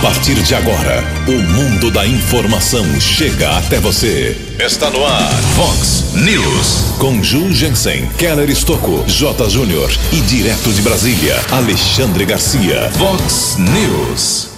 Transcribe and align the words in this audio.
partir 0.00 0.34
de 0.42 0.54
agora, 0.54 1.04
o 1.28 1.32
mundo 1.52 1.90
da 1.90 2.06
informação 2.06 2.84
chega 2.98 3.58
até 3.58 3.78
você. 3.78 4.34
Está 4.58 4.88
no 4.88 5.04
ar, 5.04 5.30
Fox 5.54 6.14
News. 6.14 6.96
Com 6.98 7.22
Ju 7.22 7.52
Jensen, 7.52 8.08
Keller 8.16 8.48
Estocco, 8.48 9.04
J. 9.06 9.50
Júnior 9.50 9.90
e 10.10 10.20
direto 10.20 10.72
de 10.72 10.80
Brasília, 10.80 11.38
Alexandre 11.50 12.24
Garcia. 12.24 12.90
Fox 12.92 13.58
News. 13.58 14.48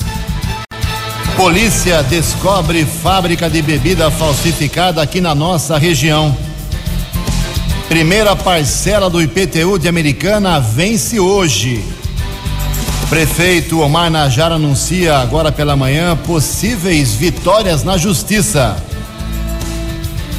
Polícia 1.37 2.05
descobre 2.05 2.85
fábrica 2.85 3.51
de 3.51 3.63
bebida 3.63 4.13
falsificada 4.13 5.03
aqui 5.03 5.21
na 5.21 5.35
nossa 5.35 5.77
região. 5.77 6.37
Primeira 7.89 8.37
parcela 8.37 9.11
do 9.11 9.21
IPTU 9.21 9.77
de 9.77 9.89
Americana 9.89 10.61
vence 10.61 11.19
hoje. 11.19 11.83
Prefeito 13.13 13.81
Omar 13.81 14.11
Najar 14.11 14.53
anuncia 14.53 15.19
agora 15.19 15.53
pela 15.53 15.77
manhã 15.77 16.17
possíveis 16.17 17.13
vitórias 17.13 17.85
na 17.85 17.99
justiça. 17.99 18.75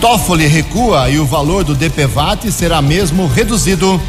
Toffoli 0.02 0.48
recua 0.48 1.08
e 1.08 1.20
o 1.20 1.26
valor 1.26 1.64
do 1.64 1.76
DPVAT 1.76 2.52
será 2.52 2.82
mesmo 2.82 3.28
reduzido. 3.28 4.02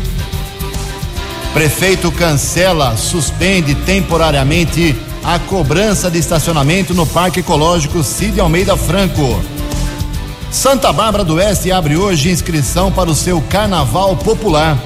Prefeito 1.52 2.10
cancela, 2.10 2.96
suspende 2.96 3.74
temporariamente 3.74 4.96
a 5.22 5.38
cobrança 5.38 6.10
de 6.10 6.18
estacionamento 6.18 6.94
no 6.94 7.04
Parque 7.04 7.40
Ecológico 7.40 8.02
Cid 8.02 8.40
Almeida 8.40 8.78
Franco. 8.78 9.44
Santa 10.50 10.90
Bárbara 10.90 11.22
do 11.22 11.34
Oeste 11.34 11.70
abre 11.70 11.98
hoje 11.98 12.30
inscrição 12.30 12.90
para 12.90 13.10
o 13.10 13.14
seu 13.14 13.42
Carnaval 13.42 14.16
Popular. 14.16 14.78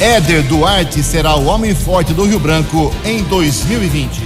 Éder 0.00 0.42
Duarte 0.42 1.04
será 1.04 1.36
o 1.36 1.46
homem 1.46 1.72
forte 1.72 2.12
do 2.12 2.24
Rio 2.24 2.40
Branco 2.40 2.92
em 3.04 3.22
2020. 3.22 4.22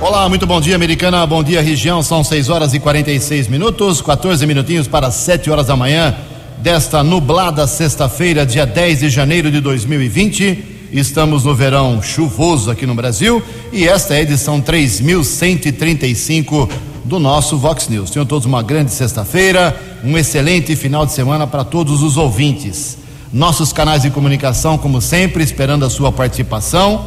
Olá, 0.00 0.28
muito 0.28 0.44
bom 0.44 0.60
dia, 0.60 0.74
americana. 0.74 1.24
Bom 1.24 1.40
dia, 1.42 1.62
região. 1.62 2.02
São 2.02 2.24
6 2.24 2.48
horas 2.48 2.74
e 2.74 2.80
46 2.80 3.46
minutos, 3.46 4.02
14 4.02 4.44
minutinhos 4.44 4.88
para 4.88 5.12
7 5.12 5.48
horas 5.52 5.68
da 5.68 5.76
manhã 5.76 6.16
desta 6.58 7.04
nublada 7.04 7.64
sexta-feira, 7.68 8.44
dia 8.44 8.66
10 8.66 8.98
de 8.98 9.08
janeiro 9.08 9.52
de 9.52 9.60
2020. 9.60 10.88
Estamos 10.90 11.44
no 11.44 11.54
verão 11.54 12.02
chuvoso 12.02 12.68
aqui 12.68 12.84
no 12.84 12.96
Brasil 12.96 13.40
e 13.72 13.86
esta 13.86 14.14
é 14.14 14.16
a 14.16 14.22
edição 14.22 14.60
3135 14.60 16.68
do 17.04 17.20
nosso 17.20 17.56
Vox 17.56 17.88
News. 17.88 18.10
Tenham 18.10 18.26
todos 18.26 18.46
uma 18.46 18.64
grande 18.64 18.90
sexta-feira, 18.90 19.80
um 20.02 20.18
excelente 20.18 20.74
final 20.74 21.06
de 21.06 21.12
semana 21.12 21.46
para 21.46 21.62
todos 21.62 22.02
os 22.02 22.16
ouvintes. 22.16 23.03
Nossos 23.34 23.70
canais 23.72 24.02
de 24.02 24.10
comunicação, 24.10 24.78
como 24.78 25.00
sempre, 25.00 25.42
esperando 25.42 25.84
a 25.84 25.90
sua 25.90 26.12
participação. 26.12 27.06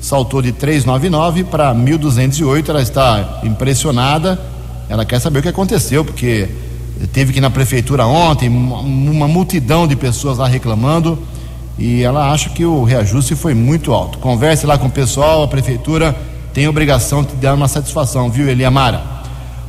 Saltou 0.00 0.40
de 0.40 0.52
399 0.52 1.42
para 1.42 1.74
1.208. 1.74 2.68
Ela 2.68 2.82
está 2.82 3.40
impressionada. 3.42 4.40
Ela 4.88 5.04
quer 5.04 5.18
saber 5.18 5.40
o 5.40 5.42
que 5.42 5.48
aconteceu, 5.48 6.04
porque 6.04 6.48
teve 7.12 7.32
que 7.32 7.40
ir 7.40 7.42
na 7.42 7.50
prefeitura 7.50 8.06
ontem, 8.06 8.48
uma 8.48 9.26
multidão 9.26 9.84
de 9.88 9.96
pessoas 9.96 10.38
lá 10.38 10.46
reclamando 10.46 11.18
e 11.78 12.02
ela 12.02 12.32
acha 12.32 12.50
que 12.50 12.64
o 12.64 12.82
reajuste 12.82 13.36
foi 13.36 13.54
muito 13.54 13.92
alto. 13.92 14.18
Converse 14.18 14.66
lá 14.66 14.76
com 14.76 14.88
o 14.88 14.90
pessoal, 14.90 15.44
a 15.44 15.48
prefeitura 15.48 16.14
tem 16.52 16.66
obrigação 16.66 17.22
de 17.22 17.34
dar 17.36 17.54
uma 17.54 17.68
satisfação, 17.68 18.28
viu, 18.28 18.48
Eliamara? 18.48 19.00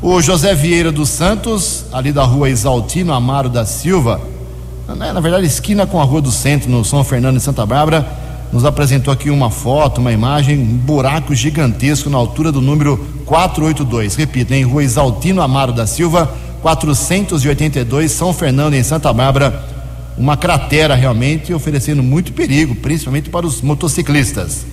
O 0.02 0.20
José 0.22 0.56
Vieira 0.56 0.92
dos 0.92 1.09
Santos, 1.09 1.86
ali 1.92 2.12
da 2.12 2.24
rua 2.24 2.50
Exaltino 2.50 3.14
Amaro 3.14 3.50
da 3.50 3.66
Silva, 3.66 4.20
na 4.88 5.20
verdade, 5.20 5.46
esquina 5.46 5.86
com 5.86 6.02
a 6.02 6.03
Rua 6.03 6.20
do 6.20 6.31
Centro, 6.31 6.68
no 6.68 6.84
São 6.84 7.03
Fernando 7.03 7.38
de 7.38 7.44
Santa 7.44 7.64
Bárbara, 7.64 8.08
nos 8.52 8.66
apresentou 8.66 9.14
aqui 9.14 9.30
uma 9.30 9.52
foto, 9.52 10.02
uma 10.02 10.12
imagem, 10.12 10.58
um 10.58 10.78
buraco 10.78 11.36
gigantesco 11.36 12.09
na 12.09 12.18
altura 12.18 12.52
do 12.52 12.59
número 12.59 12.97
482. 13.26 14.16
Repito, 14.16 14.52
em 14.52 14.64
Rua 14.64 14.84
Exaltino 14.84 15.44
Amaro 15.44 15.74
da 15.74 15.86
Silva, 15.86 16.34
482, 16.64 18.12
São 18.12 18.34
Fernando, 18.34 18.74
em 18.74 18.81
Santa 18.81 19.14
Bárbara 19.14 19.64
uma 20.19 20.35
cratera 20.35 20.96
realmente 20.96 21.53
oferecendo 21.53 22.03
muito 22.03 22.34
perigo, 22.34 22.75
principalmente 22.75 23.30
para 23.30 23.47
os 23.47 23.62
motociclistas. 23.62 24.66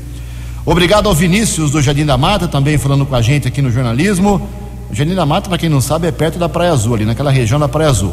Obrigado 0.65 1.09
ao 1.09 1.15
Vinícius 1.15 1.71
do 1.71 1.81
Jardim 1.81 2.05
da 2.05 2.19
Mata, 2.19 2.49
também 2.49 2.77
falando 2.77 3.07
com 3.07 3.15
a 3.15 3.23
gente 3.23 3.47
aqui 3.47 3.63
no 3.63 3.71
jornalismo. 3.71 4.43
O 4.91 4.95
Jardim 4.95 5.15
da 5.15 5.25
Mata, 5.25 5.49
para 5.49 5.57
quem 5.57 5.69
não 5.69 5.81
sabe, 5.81 6.09
é 6.09 6.11
perto 6.11 6.37
da 6.37 6.49
Praia 6.49 6.73
Azul, 6.73 6.97
ali 6.97 7.05
naquela 7.05 7.31
região 7.31 7.61
da 7.61 7.69
Praia 7.69 7.91
Azul. 7.91 8.13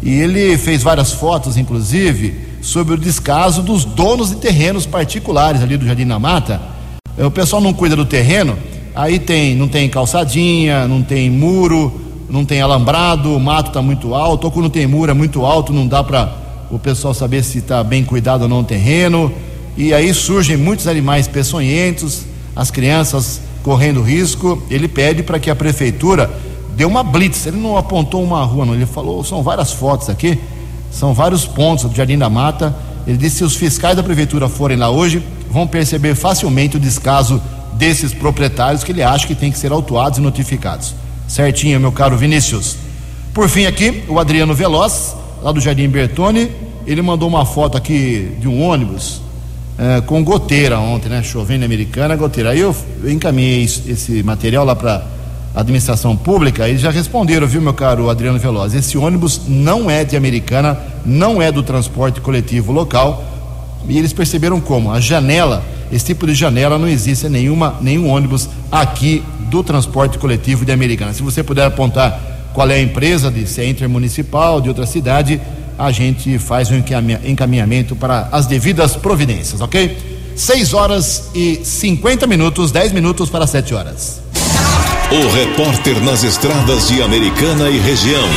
E 0.00 0.10
ele 0.10 0.56
fez 0.56 0.80
várias 0.84 1.12
fotos, 1.12 1.56
inclusive, 1.56 2.36
sobre 2.62 2.94
o 2.94 2.96
descaso 2.96 3.62
dos 3.62 3.84
donos 3.84 4.30
de 4.30 4.36
terrenos 4.36 4.86
particulares 4.86 5.62
ali 5.62 5.76
do 5.76 5.84
Jardim 5.84 6.06
da 6.06 6.20
Mata. 6.20 6.60
É, 7.18 7.26
o 7.26 7.32
pessoal 7.32 7.60
não 7.60 7.72
cuida 7.72 7.96
do 7.96 8.04
terreno, 8.04 8.56
aí 8.94 9.18
tem, 9.18 9.56
não 9.56 9.66
tem 9.66 9.88
calçadinha, 9.88 10.86
não 10.86 11.02
tem 11.02 11.28
muro, 11.28 12.00
não 12.30 12.44
tem 12.44 12.60
alambrado, 12.60 13.34
o 13.34 13.40
mato 13.40 13.70
está 13.70 13.82
muito 13.82 14.14
alto, 14.14 14.44
ou 14.44 14.52
quando 14.52 14.70
tem 14.70 14.86
muro 14.86 15.10
é 15.10 15.14
muito 15.14 15.44
alto, 15.44 15.72
não 15.72 15.88
dá 15.88 16.04
para 16.04 16.49
o 16.70 16.78
pessoal 16.78 17.12
saber 17.12 17.42
se 17.42 17.58
está 17.58 17.82
bem 17.82 18.04
cuidado 18.04 18.42
ou 18.42 18.48
não 18.48 18.60
o 18.60 18.64
terreno. 18.64 19.32
E 19.76 19.92
aí 19.92 20.12
surgem 20.14 20.56
muitos 20.56 20.86
animais 20.86 21.26
peçonhentos, 21.26 22.22
as 22.54 22.70
crianças 22.70 23.40
correndo 23.62 24.02
risco. 24.02 24.62
Ele 24.70 24.86
pede 24.86 25.22
para 25.22 25.38
que 25.38 25.50
a 25.50 25.56
prefeitura 25.56 26.30
dê 26.76 26.84
uma 26.84 27.02
blitz. 27.02 27.46
Ele 27.46 27.56
não 27.56 27.76
apontou 27.76 28.22
uma 28.22 28.44
rua, 28.44 28.64
não. 28.64 28.74
Ele 28.74 28.86
falou, 28.86 29.24
são 29.24 29.42
várias 29.42 29.72
fotos 29.72 30.08
aqui, 30.08 30.38
são 30.92 31.12
vários 31.12 31.46
pontos 31.46 31.84
do 31.84 31.96
Jardim 31.96 32.18
da 32.18 32.30
Mata. 32.30 32.74
Ele 33.06 33.16
disse 33.16 33.38
se 33.38 33.44
os 33.44 33.56
fiscais 33.56 33.96
da 33.96 34.02
prefeitura 34.02 34.48
forem 34.48 34.76
lá 34.76 34.90
hoje, 34.90 35.22
vão 35.50 35.66
perceber 35.66 36.14
facilmente 36.14 36.76
o 36.76 36.80
descaso 36.80 37.42
desses 37.72 38.12
proprietários 38.12 38.84
que 38.84 38.92
ele 38.92 39.02
acha 39.02 39.26
que 39.26 39.34
tem 39.34 39.50
que 39.50 39.58
ser 39.58 39.72
autuados 39.72 40.18
e 40.18 40.22
notificados. 40.22 40.94
Certinho, 41.26 41.80
meu 41.80 41.90
caro 41.90 42.16
Vinícius. 42.16 42.76
Por 43.32 43.48
fim, 43.48 43.64
aqui, 43.64 44.04
o 44.08 44.18
Adriano 44.18 44.54
Veloz 44.54 45.14
lá 45.42 45.52
do 45.52 45.60
Jardim 45.60 45.88
Bertone. 45.88 46.50
Ele 46.86 47.02
mandou 47.02 47.28
uma 47.28 47.44
foto 47.44 47.76
aqui 47.76 48.32
de 48.40 48.48
um 48.48 48.62
ônibus 48.62 49.20
é, 49.78 50.00
com 50.02 50.22
goteira 50.22 50.78
ontem, 50.78 51.08
né? 51.08 51.22
Chovendo 51.22 51.64
americana, 51.64 52.16
goteira. 52.16 52.50
Aí 52.50 52.60
eu, 52.60 52.74
encaminhei 53.04 53.62
esse 53.62 54.22
material 54.22 54.64
lá 54.64 54.76
para 54.76 55.04
a 55.54 55.60
administração 55.60 56.16
pública. 56.16 56.68
Eles 56.68 56.80
já 56.80 56.90
responderam, 56.90 57.46
viu, 57.46 57.60
meu 57.60 57.74
caro 57.74 58.10
Adriano 58.10 58.38
Veloz? 58.38 58.74
Esse 58.74 58.98
ônibus 58.98 59.42
não 59.48 59.90
é 59.90 60.04
de 60.04 60.16
americana, 60.16 60.78
não 61.04 61.40
é 61.40 61.50
do 61.50 61.62
transporte 61.62 62.20
coletivo 62.20 62.72
local. 62.72 63.24
E 63.88 63.96
eles 63.96 64.12
perceberam 64.12 64.60
como? 64.60 64.92
A 64.92 65.00
janela, 65.00 65.64
esse 65.90 66.06
tipo 66.06 66.26
de 66.26 66.34
janela 66.34 66.78
não 66.78 66.86
existe 66.86 67.28
nenhuma, 67.28 67.76
nenhum 67.80 68.10
ônibus 68.10 68.48
aqui 68.70 69.22
do 69.50 69.64
transporte 69.64 70.18
coletivo 70.18 70.64
de 70.64 70.72
americana. 70.72 71.12
Se 71.12 71.22
você 71.22 71.42
puder 71.42 71.64
apontar 71.64 72.39
qual 72.52 72.70
é 72.70 72.74
a 72.74 72.82
empresa, 72.82 73.30
de 73.30 73.46
se 73.46 73.60
é 73.60 73.68
intermunicipal, 73.68 74.60
de 74.60 74.68
outra 74.68 74.86
cidade, 74.86 75.40
a 75.78 75.90
gente 75.90 76.38
faz 76.38 76.70
o 76.70 76.74
um 76.74 76.82
encaminhamento 77.24 77.96
para 77.96 78.28
as 78.30 78.46
devidas 78.46 78.96
providências, 78.96 79.60
ok? 79.60 79.96
6 80.36 80.74
horas 80.74 81.30
e 81.34 81.60
50 81.64 82.26
minutos, 82.26 82.70
10 82.70 82.92
minutos 82.92 83.30
para 83.30 83.46
7 83.46 83.74
horas. 83.74 84.20
O 85.10 85.28
repórter 85.34 86.00
nas 86.02 86.22
estradas 86.22 86.88
de 86.88 87.02
Americana 87.02 87.68
e 87.68 87.78
região, 87.78 88.28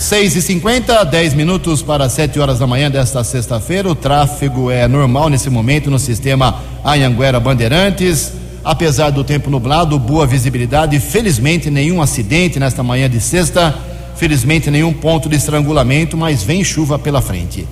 6 0.00 0.36
e 0.36 0.42
50 0.42 1.04
10 1.04 1.34
minutos 1.34 1.82
para 1.82 2.08
7 2.08 2.40
horas 2.40 2.58
da 2.58 2.66
manhã 2.66 2.90
desta 2.90 3.22
sexta-feira. 3.22 3.90
O 3.90 3.94
tráfego 3.94 4.70
é 4.70 4.88
normal 4.88 5.28
nesse 5.28 5.50
momento 5.50 5.90
no 5.90 5.98
sistema 5.98 6.62
Anhanguera 6.82 7.38
Bandeirantes. 7.38 8.32
Apesar 8.64 9.10
do 9.10 9.24
tempo 9.24 9.48
nublado, 9.48 9.98
boa 9.98 10.26
visibilidade. 10.26 11.00
Felizmente, 11.00 11.70
nenhum 11.70 12.02
acidente 12.02 12.60
nesta 12.60 12.82
manhã 12.82 13.08
de 13.08 13.20
sexta. 13.20 13.74
Felizmente, 14.16 14.70
nenhum 14.70 14.92
ponto 14.92 15.28
de 15.28 15.36
estrangulamento, 15.36 16.16
mas 16.16 16.42
vem 16.42 16.62
chuva 16.62 16.98
pela 16.98 17.22
frente. 17.22 17.66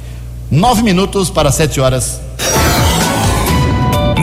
Nove 0.50 0.82
minutos 0.82 1.28
para 1.28 1.52
7 1.52 1.78
horas. 1.78 2.20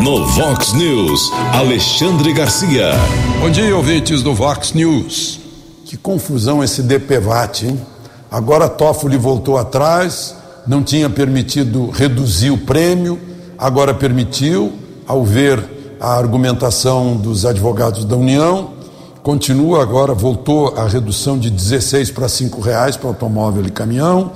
No 0.04 0.26
Vox 0.26 0.74
News, 0.74 1.32
Alexandre 1.54 2.34
Garcia. 2.34 2.92
Bom 3.40 3.50
dia, 3.52 3.76
ouvintes 3.76 4.24
do 4.24 4.34
Vox 4.34 4.74
News. 4.74 5.40
Que 5.86 5.96
confusão 5.96 6.64
esse 6.64 6.82
DPVAT, 6.82 7.68
hein? 7.68 7.80
Agora 8.32 8.68
Toffoli 8.68 9.18
voltou 9.18 9.58
atrás, 9.58 10.36
não 10.68 10.82
tinha 10.82 11.10
permitido 11.10 11.92
reduzir 11.92 12.50
o 12.50 12.58
prêmio, 12.58 13.20
agora 13.58 13.94
permitiu, 13.94 14.74
ao 15.08 15.24
ver 15.24 15.75
a 16.06 16.13
argumentação 16.13 17.18
dos 17.18 17.48
advogados 17.48 18.06
da 18.06 18.16
União, 18.16 18.74
continua 19.24 19.81
agora, 19.81 20.13
voltou 20.13 20.75
a 20.78 20.88
redução 20.88 21.36
de 21.36 21.50
16 21.50 22.12
para 22.12 22.30
5 22.30 22.62
reais 22.62 22.96
para 22.96 23.10
automóvel 23.10 23.66
e 23.66 23.72
caminhão, 23.72 24.31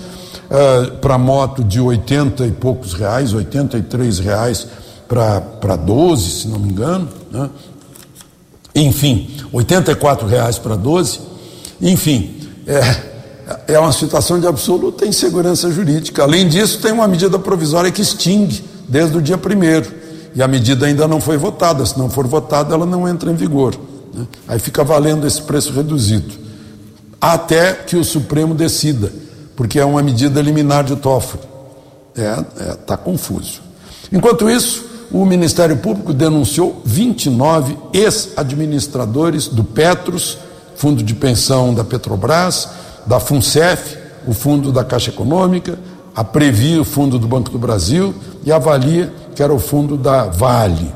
uh, 0.49 0.97
para 0.97 1.15
moto 1.19 1.63
de 1.63 1.79
80 1.79 2.47
e 2.47 2.51
poucos 2.51 2.93
reais, 2.93 3.35
83 3.35 4.17
reais 4.17 4.67
para 5.07 5.75
12, 5.75 6.31
se 6.31 6.47
não 6.47 6.57
me 6.57 6.71
engano, 6.71 7.07
né? 7.31 7.47
enfim, 8.73 9.29
84 9.53 10.27
reais 10.27 10.57
para 10.57 10.75
12, 10.75 11.19
enfim, 11.79 12.49
é, 12.65 13.73
é 13.75 13.79
uma 13.79 13.91
situação 13.91 14.39
de 14.39 14.47
absoluta 14.47 15.05
insegurança 15.05 15.71
jurídica. 15.71 16.23
Além 16.23 16.47
disso, 16.47 16.79
tem 16.81 16.91
uma 16.91 17.07
medida 17.07 17.37
provisória 17.37 17.91
que 17.91 18.01
extingue 18.01 18.63
desde 18.87 19.15
o 19.15 19.21
dia 19.21 19.37
primeiro. 19.37 19.98
E 20.35 20.41
a 20.41 20.47
medida 20.47 20.85
ainda 20.85 21.07
não 21.07 21.19
foi 21.19 21.37
votada. 21.37 21.85
Se 21.85 21.97
não 21.97 22.09
for 22.09 22.27
votada, 22.27 22.73
ela 22.73 22.85
não 22.85 23.07
entra 23.07 23.31
em 23.31 23.35
vigor. 23.35 23.75
Né? 24.13 24.27
Aí 24.47 24.59
fica 24.59 24.83
valendo 24.83 25.25
esse 25.25 25.41
preço 25.41 25.73
reduzido. 25.73 26.33
Até 27.19 27.73
que 27.73 27.95
o 27.95 28.03
Supremo 28.03 28.53
decida, 28.53 29.11
porque 29.55 29.79
é 29.79 29.85
uma 29.85 30.01
medida 30.01 30.41
liminar 30.41 30.83
de 30.83 30.95
Toffoli. 30.95 31.43
É, 32.15 32.21
é, 32.23 32.75
tá 32.75 32.95
confuso. 32.95 33.61
Enquanto 34.11 34.49
isso, 34.49 34.85
o 35.11 35.25
Ministério 35.25 35.77
Público 35.77 36.13
denunciou 36.13 36.81
29 36.85 37.77
ex-administradores 37.93 39.47
do 39.47 39.63
Petros, 39.63 40.37
fundo 40.75 41.03
de 41.03 41.13
pensão 41.13 41.73
da 41.73 41.83
Petrobras, 41.83 42.69
da 43.05 43.19
FUNCEF, 43.19 43.97
o 44.27 44.33
fundo 44.33 44.71
da 44.71 44.83
Caixa 44.83 45.09
Econômica, 45.09 45.79
a 46.15 46.23
Previ, 46.23 46.77
o 46.77 46.85
fundo 46.85 47.17
do 47.17 47.27
Banco 47.27 47.49
do 47.49 47.57
Brasil, 47.57 48.13
e 48.45 48.51
a 48.51 48.59
Valia, 48.59 49.11
que 49.39 49.43
era 49.43 49.53
o 49.53 49.57
fundo 49.57 49.95
da 49.95 50.25
Vale, 50.25 50.93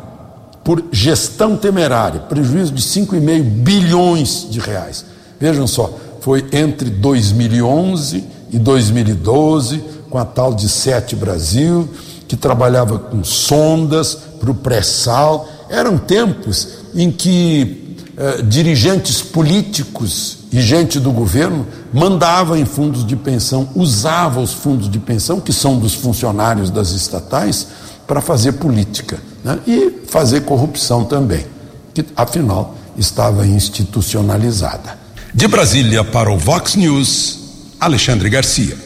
por 0.65 0.83
gestão 0.91 1.55
temerária, 1.55 2.19
prejuízo 2.19 2.73
de 2.73 2.81
5,5 2.81 3.41
bilhões 3.41 4.47
de 4.49 4.59
reais. 4.59 5.05
Vejam 5.39 5.65
só, 5.65 5.97
foi 6.19 6.45
entre 6.51 6.89
2011 6.89 8.21
e 8.51 8.59
2012, 8.59 9.81
com 10.09 10.17
a 10.17 10.25
tal 10.25 10.53
de 10.53 10.67
Sete 10.67 11.15
Brasil, 11.15 11.87
que 12.27 12.35
trabalhava 12.35 12.99
com 12.99 13.23
sondas 13.23 14.13
para 14.41 14.51
o 14.51 14.55
pré-sal. 14.55 15.47
Eram 15.69 15.97
tempos 15.97 16.67
em 16.93 17.09
que 17.09 17.95
eh, 18.17 18.41
dirigentes 18.41 19.21
políticos 19.21 20.39
e 20.51 20.59
gente 20.59 20.99
do 20.99 21.13
governo 21.13 21.65
mandava 21.93 22.59
em 22.59 22.65
fundos 22.65 23.07
de 23.07 23.15
pensão, 23.15 23.69
usava 23.73 24.41
os 24.41 24.51
fundos 24.51 24.89
de 24.89 24.99
pensão, 24.99 25.39
que 25.39 25.53
são 25.53 25.79
dos 25.79 25.93
funcionários 25.93 26.69
das 26.69 26.91
estatais, 26.91 27.67
para 28.07 28.21
fazer 28.21 28.53
política 28.53 29.19
né? 29.43 29.59
e 29.65 29.91
fazer 30.07 30.41
corrupção 30.41 31.05
também, 31.05 31.45
que 31.93 32.05
afinal 32.15 32.75
estava 32.97 33.45
institucionalizada. 33.45 34.97
De 35.33 35.47
Brasília 35.47 36.03
para 36.03 36.31
o 36.31 36.37
Vox 36.37 36.75
News, 36.75 37.39
Alexandre 37.79 38.29
Garcia. 38.29 38.77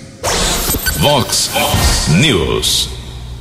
Vox 1.00 1.50
News. 2.20 2.90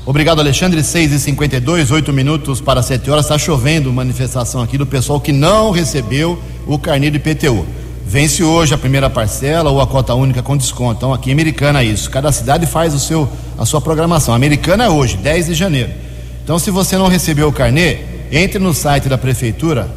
Obrigado, 0.04 0.40
Alexandre. 0.40 0.82
6 0.84 1.12
e 1.12 1.18
52 1.18 1.90
8 1.90 2.12
minutos 2.12 2.60
para 2.60 2.82
7 2.82 3.10
horas. 3.10 3.24
Está 3.24 3.38
chovendo 3.38 3.92
manifestação 3.92 4.62
aqui 4.62 4.78
do 4.78 4.86
pessoal 4.86 5.20
que 5.20 5.32
não 5.32 5.70
recebeu 5.70 6.38
o 6.66 6.78
carnê 6.78 7.10
de 7.10 7.18
PTU. 7.18 7.66
Vence 8.06 8.44
hoje 8.44 8.72
a 8.72 8.78
primeira 8.78 9.10
parcela 9.10 9.68
ou 9.68 9.80
a 9.80 9.86
cota 9.86 10.14
única 10.14 10.42
com 10.42 10.56
desconto. 10.56 10.98
Então, 10.98 11.12
aqui 11.12 11.30
em 11.30 11.32
Americana 11.32 11.80
é 11.82 11.86
isso. 11.86 12.08
Cada 12.08 12.30
cidade 12.30 12.64
faz 12.64 12.94
o 12.94 13.00
seu, 13.00 13.28
a 13.58 13.64
sua 13.64 13.80
programação. 13.80 14.34
A 14.34 14.36
Americana 14.36 14.84
é 14.84 14.88
hoje, 14.88 15.16
10 15.16 15.46
de 15.46 15.54
janeiro. 15.54 15.90
Então, 16.42 16.58
se 16.58 16.70
você 16.70 16.96
não 16.96 17.08
recebeu 17.08 17.48
o 17.48 17.52
carnê, 17.52 17.98
entre 18.30 18.58
no 18.58 18.74
site 18.74 19.08
da 19.08 19.18
prefeitura 19.18 19.88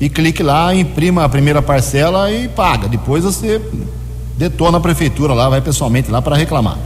e 0.00 0.08
clique 0.08 0.42
lá, 0.42 0.74
imprima 0.74 1.24
a 1.24 1.28
primeira 1.28 1.62
parcela 1.62 2.30
e 2.30 2.48
paga. 2.48 2.88
Depois 2.88 3.24
você 3.24 3.60
detona 4.36 4.78
a 4.78 4.80
prefeitura 4.80 5.34
lá, 5.34 5.48
vai 5.48 5.60
pessoalmente 5.60 6.10
lá 6.10 6.20
para 6.20 6.36
reclamar. 6.36 6.76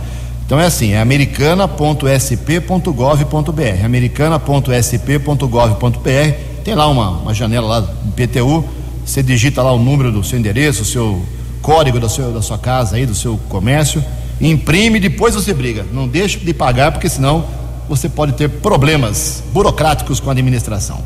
Então 0.47 0.59
é 0.59 0.67
assim, 0.67 0.93
é 0.93 1.01
americana.sp.gov.br, 1.01 3.85
americana.sp.gov.br, 3.85 6.35
tem 6.65 6.75
lá 6.75 6.89
uma, 6.89 7.11
uma 7.11 7.33
janela 7.33 7.69
lá 7.69 7.79
do 7.81 8.13
PTU, 8.13 8.65
você 9.05 9.23
digita 9.23 9.63
lá 9.63 9.73
o 9.73 9.79
número 9.79 10.11
do 10.11 10.25
seu 10.25 10.37
endereço, 10.39 10.83
o 10.83 10.85
seu 10.85 11.23
código 11.63 12.01
da 12.01 12.09
sua, 12.09 12.33
da 12.33 12.43
sua 12.43 12.59
casa 12.59 12.97
aí, 12.97 13.07
do 13.07 13.15
seu 13.15 13.39
comércio, 13.49 14.05
imprime 14.41 14.99
e 14.99 15.01
depois 15.01 15.35
você 15.35 15.53
briga. 15.53 15.85
Não 15.93 16.09
deixe 16.09 16.39
de 16.39 16.55
pagar, 16.55 16.93
porque 16.93 17.09
senão 17.09 17.45
você 17.89 18.09
pode 18.09 18.33
ter 18.33 18.49
problemas 18.49 19.43
burocráticos 19.53 20.21
com 20.21 20.29
a 20.29 20.33
administração. 20.33 21.03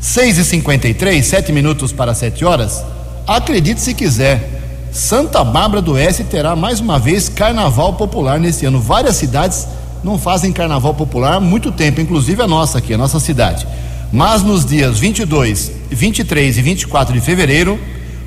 6 0.00 0.38
e 0.38 0.44
53 0.44 1.26
sete 1.26 1.52
minutos 1.52 1.92
para 1.92 2.14
7 2.14 2.44
horas. 2.44 2.82
Acredite 3.26 3.80
se 3.80 3.92
quiser, 3.92 4.88
Santa 4.92 5.44
Bárbara 5.44 5.82
do 5.82 5.92
Oeste 5.92 6.24
terá 6.24 6.56
mais 6.56 6.80
uma 6.80 6.98
vez 6.98 7.28
carnaval 7.28 7.92
popular 7.92 8.40
nesse 8.40 8.64
ano. 8.64 8.80
Várias 8.80 9.16
cidades 9.16 9.68
não 10.02 10.18
fazem 10.18 10.52
carnaval 10.52 10.94
popular 10.94 11.34
há 11.34 11.40
muito 11.40 11.70
tempo, 11.70 12.00
inclusive 12.00 12.42
a 12.42 12.46
nossa 12.46 12.78
aqui, 12.78 12.94
a 12.94 12.98
nossa 12.98 13.20
cidade. 13.20 13.66
Mas 14.12 14.42
nos 14.42 14.64
dias 14.64 14.98
22, 14.98 15.70
23 15.90 16.58
e 16.58 16.62
24 16.62 17.14
de 17.14 17.20
fevereiro, 17.20 17.78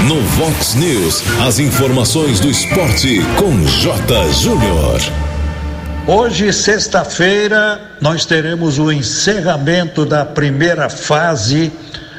No 0.06 0.20
Vox 0.20 0.74
News, 0.74 1.22
as 1.46 1.58
informações 1.58 2.38
do 2.38 2.48
esporte 2.48 3.20
com 3.38 3.66
J. 3.66 4.32
Júnior. 4.32 5.00
Hoje, 6.06 6.52
sexta-feira, 6.52 7.80
nós 7.98 8.26
teremos 8.26 8.78
o 8.78 8.92
encerramento 8.92 10.04
da 10.04 10.22
primeira 10.22 10.90
fase, 10.90 11.72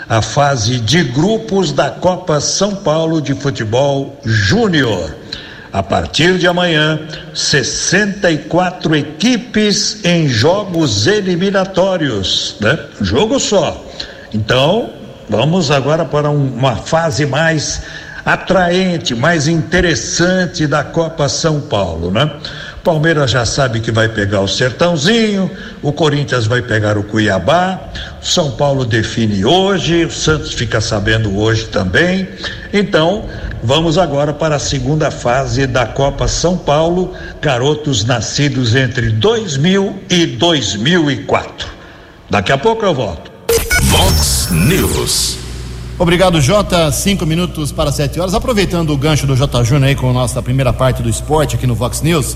a 0.08 0.22
fase 0.22 0.80
de 0.80 1.04
grupos 1.04 1.72
da 1.72 1.90
Copa 1.90 2.40
São 2.40 2.76
Paulo 2.76 3.22
de 3.22 3.34
Futebol 3.34 4.20
Júnior. 4.24 5.16
A 5.74 5.84
partir 5.84 6.38
de 6.38 6.48
amanhã, 6.48 7.00
64 7.34 8.96
equipes 8.96 10.04
em 10.06 10.28
jogos 10.28 11.06
eliminatórios, 11.06 12.56
né? 12.62 12.80
Jogo 13.02 13.40
só. 13.40 13.84
Então, 14.34 14.90
Vamos 15.28 15.72
agora 15.72 16.06
para 16.06 16.30
um, 16.30 16.48
uma 16.56 16.76
fase 16.76 17.26
mais 17.26 17.82
atraente, 18.24 19.16
mais 19.16 19.48
interessante 19.48 20.68
da 20.68 20.84
Copa 20.84 21.28
São 21.28 21.62
Paulo, 21.62 22.12
né? 22.12 22.32
Palmeiras 22.86 23.32
já 23.32 23.44
sabe 23.48 23.80
que 23.80 23.92
vai 23.92 24.08
pegar 24.08 24.42
o 24.42 24.48
Sertãozinho, 24.48 25.50
o 25.82 25.92
Corinthians 25.92 26.46
vai 26.46 26.62
pegar 26.62 27.00
o 27.00 27.04
Cuiabá, 27.04 27.80
o 28.22 28.26
São 28.26 28.52
Paulo 28.52 28.86
define 28.86 29.44
hoje, 29.44 30.06
o 30.06 30.12
Santos 30.12 30.54
fica 30.54 30.80
sabendo 30.80 31.36
hoje 31.36 31.66
também. 31.66 32.28
Então, 32.72 33.26
vamos 33.64 33.98
agora 33.98 34.32
para 34.32 34.58
a 34.58 34.60
segunda 34.60 35.10
fase 35.10 35.66
da 35.66 35.88
Copa 35.88 36.28
São 36.28 36.60
Paulo, 36.60 37.12
garotos 37.42 38.06
nascidos 38.06 38.76
entre 38.76 39.10
2000 39.10 40.04
e 40.08 40.28
2004. 40.28 41.68
Daqui 42.30 42.52
a 42.52 42.58
pouco 42.58 42.86
eu 42.86 42.94
volto. 42.94 43.32
Vox 43.86 44.50
News. 44.52 45.40
Obrigado, 45.98 46.40
Jota. 46.40 46.92
Cinco 46.92 47.26
minutos 47.26 47.72
para 47.72 47.92
sete 47.92 48.20
horas. 48.20 48.36
Aproveitando 48.36 48.92
o 48.92 48.98
gancho 48.98 49.26
do 49.26 49.36
Jota 49.36 49.64
Júnior 49.64 49.90
aí 49.90 49.96
com 49.96 50.10
a 50.10 50.14
nossa 50.14 50.40
primeira 50.44 50.72
parte 50.72 51.02
do 51.02 51.10
esporte 51.10 51.56
aqui 51.56 51.66
no 51.66 51.74
Vox 51.74 52.02
News, 52.02 52.36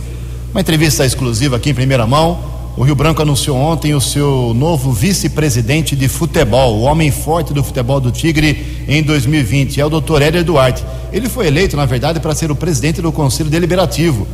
uma 0.52 0.62
entrevista 0.62 1.06
exclusiva 1.06 1.58
aqui 1.58 1.70
em 1.70 1.74
primeira 1.74 2.08
mão. 2.08 2.40
O 2.76 2.84
Rio 2.84 2.96
Branco 2.96 3.22
anunciou 3.22 3.58
ontem 3.58 3.94
o 3.94 4.02
seu 4.02 4.54
novo 4.56 4.92
vice-presidente 4.92 5.96
de 5.96 6.08
futebol, 6.08 6.78
o 6.78 6.82
homem 6.82 7.12
forte 7.12 7.54
do 7.54 7.64
futebol 7.64 8.00
do 8.00 8.12
Tigre 8.12 8.86
em 8.88 9.04
2020, 9.04 9.80
é 9.80 9.86
o 9.86 9.90
Dr. 9.90 10.22
Éder 10.22 10.44
Duarte. 10.44 10.84
Ele 11.12 11.28
foi 11.28 11.48
eleito, 11.48 11.76
na 11.76 11.86
verdade, 11.86 12.20
para 12.20 12.34
ser 12.34 12.50
o 12.50 12.56
presidente 12.56 13.02
do 13.02 13.12
Conselho 13.12 13.50
Deliberativo, 13.50 14.28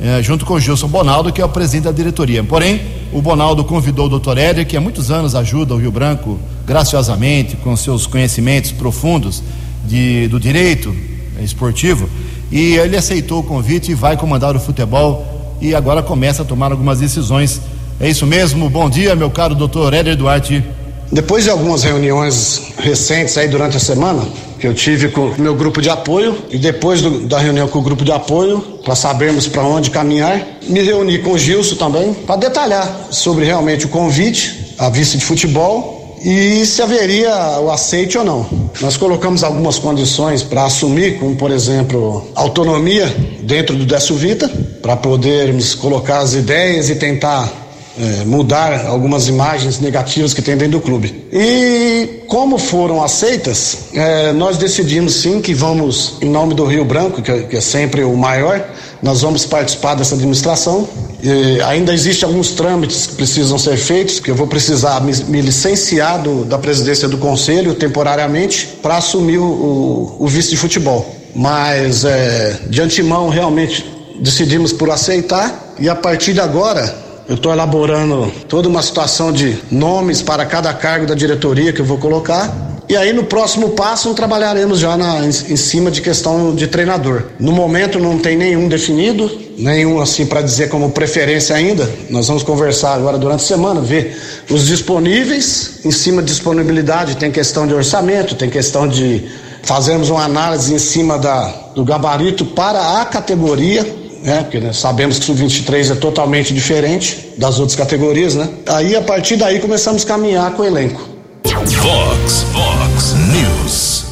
eh, 0.00 0.22
junto 0.22 0.44
com 0.44 0.54
o 0.54 0.60
Gilson 0.60 0.88
Bonaldo, 0.88 1.32
que 1.32 1.40
é 1.40 1.44
o 1.44 1.48
presidente 1.48 1.84
da 1.84 1.92
diretoria. 1.92 2.44
Porém, 2.44 2.82
o 3.12 3.22
Bonaldo 3.22 3.64
convidou 3.64 4.06
o 4.06 4.18
Dr. 4.20 4.36
Éder, 4.38 4.66
que 4.66 4.76
há 4.76 4.80
muitos 4.80 5.10
anos 5.10 5.34
ajuda 5.34 5.74
o 5.74 5.78
Rio 5.78 5.90
Branco 5.90 6.38
graciosamente, 6.66 7.56
com 7.56 7.74
seus 7.76 8.06
conhecimentos 8.06 8.72
profundos 8.72 9.42
de, 9.84 10.28
do 10.28 10.38
direito 10.38 10.94
esportivo, 11.40 12.08
e 12.52 12.76
ele 12.76 12.96
aceitou 12.96 13.40
o 13.40 13.42
convite 13.42 13.90
e 13.90 13.94
vai 13.94 14.16
comandar 14.16 14.54
o 14.54 14.60
futebol 14.60 15.35
e 15.60 15.74
agora 15.74 16.02
começa 16.02 16.42
a 16.42 16.44
tomar 16.44 16.72
algumas 16.72 17.00
decisões. 17.00 17.60
É 17.98 18.08
isso 18.08 18.26
mesmo? 18.26 18.68
Bom 18.68 18.90
dia, 18.90 19.14
meu 19.14 19.30
caro 19.30 19.54
doutor 19.54 19.94
Éder 19.94 20.16
Duarte. 20.16 20.62
Depois 21.10 21.44
de 21.44 21.50
algumas 21.50 21.84
reuniões 21.84 22.72
recentes 22.78 23.38
aí 23.38 23.48
durante 23.48 23.76
a 23.76 23.80
semana, 23.80 24.26
que 24.58 24.66
eu 24.66 24.74
tive 24.74 25.08
com 25.08 25.28
o 25.28 25.40
meu 25.40 25.54
grupo 25.54 25.80
de 25.80 25.88
apoio, 25.88 26.36
e 26.50 26.58
depois 26.58 27.00
do, 27.00 27.20
da 27.20 27.38
reunião 27.38 27.68
com 27.68 27.78
o 27.78 27.82
grupo 27.82 28.04
de 28.04 28.10
apoio, 28.10 28.60
para 28.84 28.94
sabermos 28.94 29.46
para 29.46 29.62
onde 29.62 29.90
caminhar, 29.90 30.44
me 30.68 30.82
reuni 30.82 31.18
com 31.18 31.32
o 31.32 31.38
Gilson 31.38 31.76
também, 31.76 32.12
para 32.12 32.36
detalhar 32.36 33.08
sobre 33.10 33.44
realmente 33.44 33.86
o 33.86 33.88
convite 33.88 34.74
a 34.78 34.88
vice 34.88 35.16
de 35.16 35.24
futebol 35.24 36.18
e 36.24 36.66
se 36.66 36.82
haveria 36.82 37.60
o 37.60 37.70
aceite 37.70 38.18
ou 38.18 38.24
não. 38.24 38.46
Nós 38.80 38.96
colocamos 38.96 39.44
algumas 39.44 39.78
condições 39.78 40.42
para 40.42 40.64
assumir, 40.64 41.18
como 41.18 41.36
por 41.36 41.50
exemplo, 41.50 42.26
autonomia 42.34 43.14
dentro 43.46 43.76
do 43.76 43.86
Décio 43.86 44.16
Vita, 44.16 44.50
para 44.82 44.96
podermos 44.96 45.74
colocar 45.74 46.18
as 46.18 46.34
ideias 46.34 46.90
e 46.90 46.96
tentar 46.96 47.50
é, 47.98 48.24
mudar 48.24 48.86
algumas 48.86 49.26
imagens 49.28 49.80
negativas 49.80 50.34
que 50.34 50.42
tem 50.42 50.56
dentro 50.56 50.78
do 50.78 50.80
clube. 50.80 51.26
E 51.32 52.24
como 52.26 52.58
foram 52.58 53.02
aceitas, 53.02 53.78
é, 53.94 54.32
nós 54.32 54.58
decidimos 54.58 55.14
sim 55.14 55.40
que 55.40 55.54
vamos, 55.54 56.18
em 56.20 56.28
nome 56.28 56.54
do 56.54 56.64
Rio 56.64 56.84
Branco, 56.84 57.22
que 57.22 57.30
é, 57.30 57.42
que 57.42 57.56
é 57.56 57.60
sempre 57.60 58.04
o 58.04 58.14
maior, 58.14 58.62
nós 59.02 59.22
vamos 59.22 59.46
participar 59.46 59.94
dessa 59.94 60.14
administração 60.14 60.88
e 61.22 61.60
ainda 61.62 61.92
existem 61.92 62.28
alguns 62.28 62.50
trâmites 62.50 63.06
que 63.06 63.14
precisam 63.14 63.58
ser 63.58 63.76
feitos, 63.76 64.20
que 64.20 64.30
eu 64.30 64.34
vou 64.34 64.46
precisar 64.46 65.00
me, 65.00 65.14
me 65.24 65.40
licenciar 65.40 66.22
do, 66.22 66.44
da 66.44 66.58
presidência 66.58 67.08
do 67.08 67.16
conselho 67.18 67.74
temporariamente 67.74 68.66
para 68.82 68.98
assumir 68.98 69.38
o, 69.38 69.44
o, 69.44 70.16
o, 70.20 70.26
vice 70.26 70.50
de 70.50 70.56
futebol. 70.56 71.15
Mas 71.36 72.02
é, 72.06 72.56
de 72.66 72.80
antemão 72.80 73.28
realmente 73.28 73.84
decidimos 74.18 74.72
por 74.72 74.90
aceitar 74.90 75.74
e 75.78 75.86
a 75.86 75.94
partir 75.94 76.32
de 76.32 76.40
agora 76.40 77.04
eu 77.28 77.34
estou 77.34 77.52
elaborando 77.52 78.32
toda 78.48 78.66
uma 78.68 78.80
situação 78.80 79.30
de 79.30 79.58
nomes 79.70 80.22
para 80.22 80.46
cada 80.46 80.72
cargo 80.72 81.04
da 81.06 81.14
diretoria 81.14 81.74
que 81.74 81.80
eu 81.80 81.84
vou 81.84 81.98
colocar 81.98 82.74
e 82.88 82.96
aí 82.96 83.12
no 83.12 83.24
próximo 83.24 83.70
passo 83.70 84.14
trabalharemos 84.14 84.78
já 84.78 84.96
na, 84.96 85.18
em, 85.24 85.28
em 85.28 85.56
cima 85.56 85.90
de 85.90 86.00
questão 86.00 86.54
de 86.54 86.68
treinador. 86.68 87.24
No 87.38 87.50
momento 87.50 87.98
não 87.98 88.16
tem 88.16 88.36
nenhum 88.36 88.68
definido, 88.68 89.28
nenhum 89.58 90.00
assim 90.00 90.24
para 90.24 90.40
dizer 90.40 90.68
como 90.68 90.90
preferência 90.90 91.54
ainda. 91.56 91.90
Nós 92.08 92.28
vamos 92.28 92.44
conversar 92.44 92.94
agora 92.94 93.18
durante 93.18 93.40
a 93.40 93.46
semana, 93.46 93.80
ver 93.80 94.16
os 94.48 94.66
disponíveis. 94.66 95.80
Em 95.84 95.90
cima 95.90 96.22
de 96.22 96.28
disponibilidade 96.28 97.16
tem 97.16 97.30
questão 97.30 97.66
de 97.66 97.74
orçamento, 97.74 98.36
tem 98.36 98.48
questão 98.48 98.86
de 98.86 99.24
fazermos 99.62 100.10
uma 100.10 100.24
análise 100.24 100.72
em 100.74 100.78
cima 100.78 101.18
da, 101.18 101.46
do 101.74 101.84
gabarito 101.84 102.44
para 102.44 103.00
a 103.00 103.04
categoria 103.04 104.06
né? 104.26 104.42
Porque 104.42 104.58
né, 104.58 104.72
sabemos 104.72 105.20
que 105.20 105.30
o 105.30 105.36
sub-23 105.36 105.92
é 105.92 105.94
totalmente 105.94 106.52
diferente 106.52 107.28
das 107.38 107.60
outras 107.60 107.76
categorias, 107.76 108.34
né? 108.34 108.48
Aí 108.66 108.96
a 108.96 109.00
partir 109.00 109.36
daí 109.36 109.60
começamos 109.60 110.02
a 110.02 110.06
caminhar 110.06 110.50
com 110.50 110.62
o 110.62 110.64
elenco. 110.64 111.08
Vox, 111.44 112.44
Vox 112.52 113.14
News. 113.32 114.04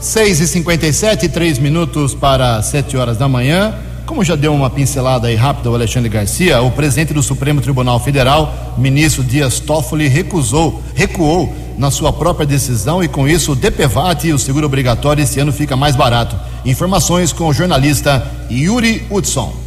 6 0.00 0.40
e 0.40 0.48
57 0.48 1.28
três 1.28 1.60
minutos 1.60 2.12
para 2.12 2.60
7 2.60 2.96
horas 2.96 3.16
da 3.16 3.28
manhã. 3.28 3.72
Como 4.04 4.24
já 4.24 4.34
deu 4.34 4.52
uma 4.52 4.68
pincelada 4.68 5.28
aí 5.28 5.36
rápida 5.36 5.70
o 5.70 5.74
Alexandre 5.76 6.08
Garcia, 6.08 6.60
o 6.60 6.72
presidente 6.72 7.14
do 7.14 7.22
Supremo 7.22 7.60
Tribunal 7.60 8.00
Federal, 8.00 8.74
ministro 8.76 9.22
Dias 9.22 9.60
Toffoli, 9.60 10.08
recusou, 10.08 10.82
recuou 10.92 11.54
na 11.78 11.90
sua 11.90 12.12
própria 12.12 12.46
decisão 12.46 13.02
e 13.02 13.08
com 13.08 13.28
isso 13.28 13.52
o 13.52 13.56
DPVAT 13.56 14.26
e 14.26 14.32
o 14.32 14.38
seguro 14.38 14.66
obrigatório 14.66 15.22
esse 15.22 15.40
ano 15.40 15.52
fica 15.52 15.76
mais 15.76 15.96
barato. 15.96 16.36
Informações 16.64 17.32
com 17.32 17.46
o 17.46 17.52
jornalista 17.52 18.30
Yuri 18.50 19.06
Hudson. 19.10 19.61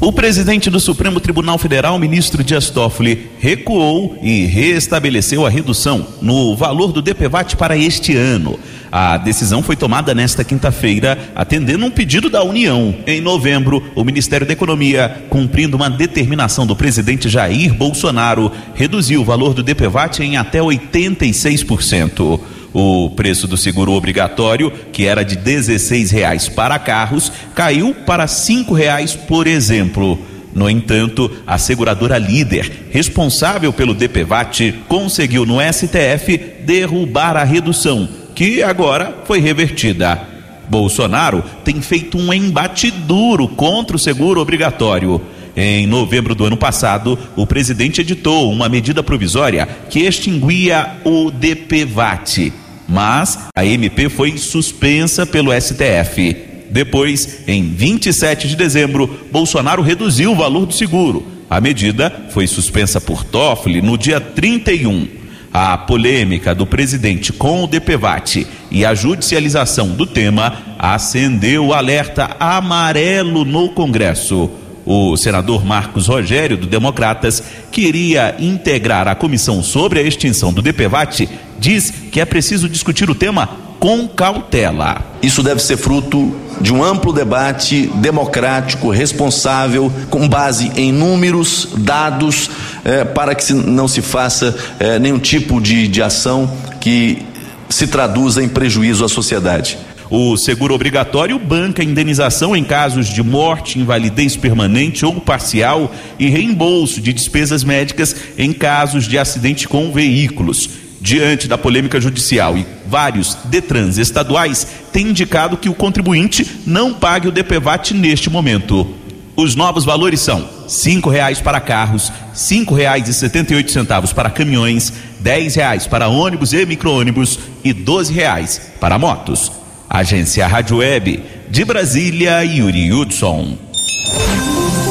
O 0.00 0.12
presidente 0.12 0.70
do 0.70 0.78
Supremo 0.78 1.18
Tribunal 1.18 1.58
Federal, 1.58 1.98
ministro 1.98 2.44
Dias 2.44 2.70
Toffoli, 2.70 3.30
recuou 3.40 4.16
e 4.22 4.46
reestabeleceu 4.46 5.44
a 5.44 5.50
redução 5.50 6.06
no 6.22 6.54
valor 6.54 6.92
do 6.92 7.02
DPVAT 7.02 7.56
para 7.56 7.76
este 7.76 8.14
ano. 8.14 8.56
A 8.92 9.16
decisão 9.16 9.60
foi 9.60 9.74
tomada 9.74 10.14
nesta 10.14 10.44
quinta-feira, 10.44 11.18
atendendo 11.34 11.84
um 11.84 11.90
pedido 11.90 12.30
da 12.30 12.44
União. 12.44 12.94
Em 13.08 13.20
novembro, 13.20 13.82
o 13.96 14.04
Ministério 14.04 14.46
da 14.46 14.52
Economia, 14.52 15.24
cumprindo 15.28 15.76
uma 15.76 15.90
determinação 15.90 16.64
do 16.64 16.76
presidente 16.76 17.28
Jair 17.28 17.74
Bolsonaro, 17.74 18.52
reduziu 18.76 19.22
o 19.22 19.24
valor 19.24 19.52
do 19.52 19.64
DPVAT 19.64 20.20
em 20.20 20.36
até 20.36 20.60
86%. 20.60 22.40
O 22.72 23.10
preço 23.10 23.46
do 23.46 23.56
seguro 23.56 23.92
obrigatório, 23.92 24.70
que 24.92 25.06
era 25.06 25.24
de 25.24 25.36
R$ 25.36 26.04
reais 26.10 26.48
para 26.48 26.78
carros, 26.78 27.32
caiu 27.54 27.94
para 27.94 28.24
R$ 28.24 28.74
reais 28.74 29.14
por 29.14 29.46
exemplo. 29.46 30.18
No 30.54 30.68
entanto, 30.68 31.30
a 31.46 31.58
seguradora 31.58 32.18
líder, 32.18 32.88
responsável 32.90 33.72
pelo 33.72 33.94
DPVAT, 33.94 34.74
conseguiu 34.88 35.46
no 35.46 35.58
STF 35.60 36.36
derrubar 36.64 37.36
a 37.36 37.44
redução, 37.44 38.08
que 38.34 38.62
agora 38.62 39.18
foi 39.24 39.40
revertida. 39.40 40.20
Bolsonaro 40.68 41.42
tem 41.64 41.80
feito 41.80 42.18
um 42.18 42.32
embate 42.32 42.90
duro 42.90 43.48
contra 43.48 43.96
o 43.96 43.98
seguro 43.98 44.40
obrigatório. 44.40 45.20
Em 45.60 45.88
novembro 45.88 46.36
do 46.36 46.44
ano 46.44 46.56
passado, 46.56 47.18
o 47.34 47.44
presidente 47.44 48.02
editou 48.02 48.48
uma 48.48 48.68
medida 48.68 49.02
provisória 49.02 49.66
que 49.90 49.98
extinguia 49.98 50.98
o 51.04 51.32
DPVAT, 51.32 52.52
mas 52.88 53.40
a 53.56 53.66
MP 53.66 54.08
foi 54.08 54.38
suspensa 54.38 55.26
pelo 55.26 55.50
STF. 55.52 56.36
Depois, 56.70 57.40
em 57.48 57.74
27 57.74 58.46
de 58.46 58.54
dezembro, 58.54 59.26
Bolsonaro 59.32 59.82
reduziu 59.82 60.30
o 60.30 60.36
valor 60.36 60.64
do 60.64 60.72
seguro. 60.72 61.26
A 61.50 61.60
medida 61.60 62.26
foi 62.30 62.46
suspensa 62.46 63.00
por 63.00 63.24
Toffoli 63.24 63.82
no 63.82 63.98
dia 63.98 64.20
31. 64.20 65.08
A 65.52 65.76
polêmica 65.76 66.54
do 66.54 66.68
presidente 66.68 67.32
com 67.32 67.64
o 67.64 67.66
DPVAT 67.66 68.46
e 68.70 68.84
a 68.84 68.94
judicialização 68.94 69.88
do 69.88 70.06
tema 70.06 70.56
acendeu 70.78 71.66
o 71.66 71.74
alerta 71.74 72.36
amarelo 72.38 73.44
no 73.44 73.70
Congresso. 73.70 74.67
O 74.90 75.18
senador 75.18 75.66
Marcos 75.66 76.06
Rogério, 76.06 76.56
do 76.56 76.66
Democratas, 76.66 77.42
queria 77.70 78.34
integrar 78.38 79.06
a 79.06 79.14
comissão 79.14 79.62
sobre 79.62 80.00
a 80.00 80.02
extinção 80.02 80.50
do 80.50 80.62
DPVAT, 80.62 81.28
diz 81.58 81.92
que 82.10 82.18
é 82.18 82.24
preciso 82.24 82.70
discutir 82.70 83.10
o 83.10 83.14
tema 83.14 83.50
com 83.78 84.08
cautela. 84.08 85.04
Isso 85.20 85.42
deve 85.42 85.60
ser 85.60 85.76
fruto 85.76 86.34
de 86.58 86.72
um 86.72 86.82
amplo 86.82 87.12
debate 87.12 87.90
democrático, 87.96 88.88
responsável, 88.88 89.92
com 90.08 90.26
base 90.26 90.72
em 90.74 90.90
números, 90.90 91.68
dados, 91.76 92.50
eh, 92.82 93.04
para 93.04 93.34
que 93.34 93.52
não 93.52 93.86
se 93.86 94.00
faça 94.00 94.56
eh, 94.80 94.98
nenhum 94.98 95.18
tipo 95.18 95.60
de, 95.60 95.86
de 95.86 96.02
ação 96.02 96.50
que 96.80 97.26
se 97.68 97.86
traduza 97.86 98.42
em 98.42 98.48
prejuízo 98.48 99.04
à 99.04 99.08
sociedade. 99.08 99.76
O 100.10 100.38
seguro 100.38 100.74
obrigatório 100.74 101.38
banca 101.38 101.84
indenização 101.84 102.56
em 102.56 102.64
casos 102.64 103.08
de 103.08 103.22
morte, 103.22 103.78
invalidez 103.78 104.36
permanente 104.36 105.04
ou 105.04 105.20
parcial 105.20 105.94
e 106.18 106.28
reembolso 106.28 106.98
de 106.98 107.12
despesas 107.12 107.62
médicas 107.62 108.16
em 108.38 108.50
casos 108.54 109.06
de 109.06 109.18
acidente 109.18 109.68
com 109.68 109.92
veículos. 109.92 110.70
Diante 110.98 111.46
da 111.46 111.58
polêmica 111.58 112.00
judicial 112.00 112.56
e 112.56 112.66
vários 112.86 113.36
Detrans 113.44 113.98
estaduais 113.98 114.66
têm 114.92 115.08
indicado 115.08 115.58
que 115.58 115.68
o 115.68 115.74
contribuinte 115.74 116.44
não 116.66 116.94
pague 116.94 117.28
o 117.28 117.32
DPVAT 117.32 117.92
neste 117.92 118.30
momento. 118.30 118.94
Os 119.36 119.54
novos 119.54 119.84
valores 119.84 120.20
são 120.20 120.48
cinco 120.66 121.10
reais 121.10 121.38
para 121.38 121.60
carros, 121.60 122.10
cinco 122.32 122.74
reais 122.74 123.06
e 123.08 123.14
setenta 123.14 123.52
e 123.52 123.56
oito 123.56 123.70
centavos 123.70 124.12
para 124.12 124.30
caminhões, 124.30 124.90
dez 125.20 125.54
reais 125.54 125.86
para 125.86 126.08
ônibus 126.08 126.54
e 126.54 126.64
micro-ônibus 126.64 127.38
e 127.62 127.74
doze 127.74 128.12
reais 128.12 128.72
para 128.80 128.98
motos. 128.98 129.57
Agência 129.90 130.46
Rádio 130.46 130.76
Web 130.76 131.24
de 131.48 131.64
Brasília, 131.64 132.44
Yuri 132.44 132.92
Hudson. 132.92 133.56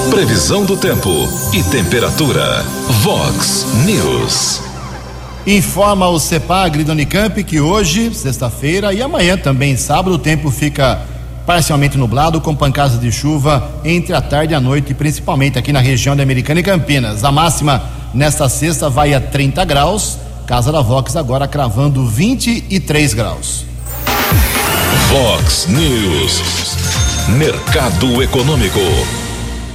Previsão 0.09 0.65
do 0.65 0.75
tempo 0.75 1.11
e 1.53 1.61
temperatura. 1.61 2.63
Vox 3.03 3.67
News. 3.85 4.59
Informa 5.45 6.07
o 6.07 6.19
CEPAGRI 6.19 6.83
do 6.83 6.93
Unicamp 6.93 7.43
que 7.43 7.59
hoje, 7.59 8.11
sexta-feira 8.11 8.91
e 8.91 8.99
amanhã 8.99 9.37
também, 9.37 9.77
sábado, 9.77 10.15
o 10.15 10.19
tempo 10.19 10.49
fica 10.49 10.99
parcialmente 11.45 11.95
nublado 11.95 12.41
com 12.41 12.55
pancadas 12.55 12.99
de 12.99 13.11
chuva 13.11 13.79
entre 13.85 14.15
a 14.15 14.21
tarde 14.21 14.53
e 14.53 14.55
a 14.55 14.59
noite, 14.59 14.95
principalmente 14.95 15.59
aqui 15.59 15.71
na 15.71 15.79
região 15.79 16.15
de 16.15 16.23
Americana 16.23 16.59
e 16.59 16.63
Campinas. 16.63 17.23
A 17.23 17.31
máxima 17.31 17.83
nesta 18.15 18.49
sexta 18.49 18.89
vai 18.89 19.13
a 19.13 19.21
30 19.21 19.63
graus. 19.63 20.17
Casa 20.47 20.71
da 20.71 20.81
Vox 20.81 21.15
agora 21.15 21.47
cravando 21.47 22.03
23 22.07 23.13
graus. 23.13 23.67
Vox 25.17 25.65
News. 25.65 26.77
Mercado 27.39 28.21
Econômico. 28.21 28.77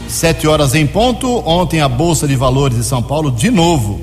Sete 0.07 0.47
horas 0.47 0.73
em 0.73 0.87
ponto. 0.87 1.43
Ontem 1.45 1.81
a 1.81 1.89
Bolsa 1.89 2.29
de 2.29 2.37
Valores 2.37 2.77
de 2.77 2.85
São 2.85 3.03
Paulo, 3.03 3.29
de 3.29 3.51
novo, 3.51 4.01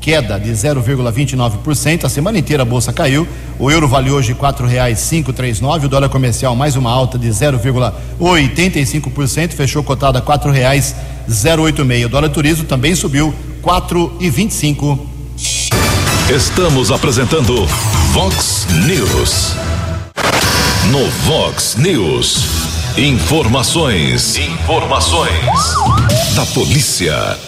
queda 0.00 0.36
de 0.36 0.50
0,29%. 0.50 2.04
A 2.04 2.08
semana 2.08 2.40
inteira 2.40 2.64
a 2.64 2.66
bolsa 2.66 2.92
caiu. 2.92 3.24
O 3.56 3.70
euro 3.70 3.86
vale 3.86 4.10
hoje 4.10 4.34
quatro 4.34 4.66
reais 4.66 4.98
cinco 4.98 5.32
três 5.32 5.60
nove. 5.60 5.86
O 5.86 5.88
dólar 5.88 6.08
comercial 6.08 6.56
mais 6.56 6.74
uma 6.74 6.90
alta 6.90 7.16
de 7.16 7.28
0,85%. 7.28 9.52
Fechou 9.52 9.84
cotado 9.84 10.18
a 10.18 10.20
quatro 10.20 10.50
reais 10.50 10.96
zero 11.30 11.62
oito 11.62 11.84
meio. 11.84 12.08
O 12.08 12.10
dólar 12.10 12.30
turismo 12.30 12.64
também 12.64 12.96
subiu 12.96 13.32
quatro 13.62 14.12
e 14.18 14.28
vinte 14.28 14.50
e 14.50 14.54
cinco. 14.54 15.06
Estamos 16.28 16.90
apresentando 16.90 17.64
Vox 18.12 18.66
News. 18.88 19.54
No 20.88 21.06
Vox 21.26 21.76
News. 21.76 22.96
Informações. 22.98 24.36
Informações. 24.38 25.30
Da 26.34 26.44
polícia. 26.46 27.38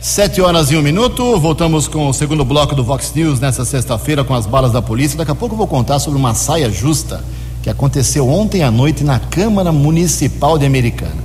Sete 0.00 0.42
horas 0.42 0.70
e 0.70 0.76
um 0.76 0.82
minuto. 0.82 1.38
Voltamos 1.38 1.88
com 1.88 2.08
o 2.08 2.12
segundo 2.12 2.44
bloco 2.44 2.74
do 2.74 2.84
Vox 2.84 3.14
News 3.14 3.40
nessa 3.40 3.64
sexta-feira 3.64 4.22
com 4.22 4.34
as 4.34 4.44
balas 4.44 4.72
da 4.72 4.82
polícia. 4.82 5.16
Daqui 5.16 5.30
a 5.30 5.34
pouco 5.34 5.54
eu 5.54 5.56
vou 5.56 5.68
contar 5.68 5.98
sobre 5.98 6.18
uma 6.18 6.34
saia 6.34 6.70
justa 6.70 7.24
que 7.62 7.70
aconteceu 7.70 8.28
ontem 8.28 8.62
à 8.62 8.70
noite 8.70 9.02
na 9.02 9.18
Câmara 9.18 9.72
Municipal 9.72 10.58
de 10.58 10.66
Americana. 10.66 11.22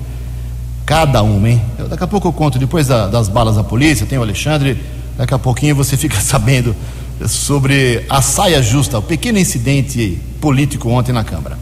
Cada 0.86 1.24
uma, 1.24 1.50
hein? 1.50 1.62
Eu, 1.77 1.89
daqui 1.89 2.03
a 2.03 2.07
pouco 2.07 2.27
eu 2.27 2.31
conto, 2.31 2.57
depois 2.57 2.88
da, 2.88 3.07
das 3.07 3.27
balas 3.27 3.55
da 3.55 3.63
polícia, 3.63 4.05
tem 4.05 4.17
o 4.17 4.21
Alexandre. 4.21 4.81
Daqui 5.17 5.33
a 5.33 5.39
pouquinho 5.39 5.75
você 5.75 5.97
fica 5.97 6.21
sabendo 6.21 6.74
sobre 7.25 8.05
a 8.09 8.21
saia 8.21 8.62
justa, 8.62 9.00
o 9.00 9.01
pequeno 9.01 9.39
incidente 9.39 10.19
político 10.39 10.89
ontem 10.89 11.12
na 11.12 11.24
Câmara. 11.24 11.57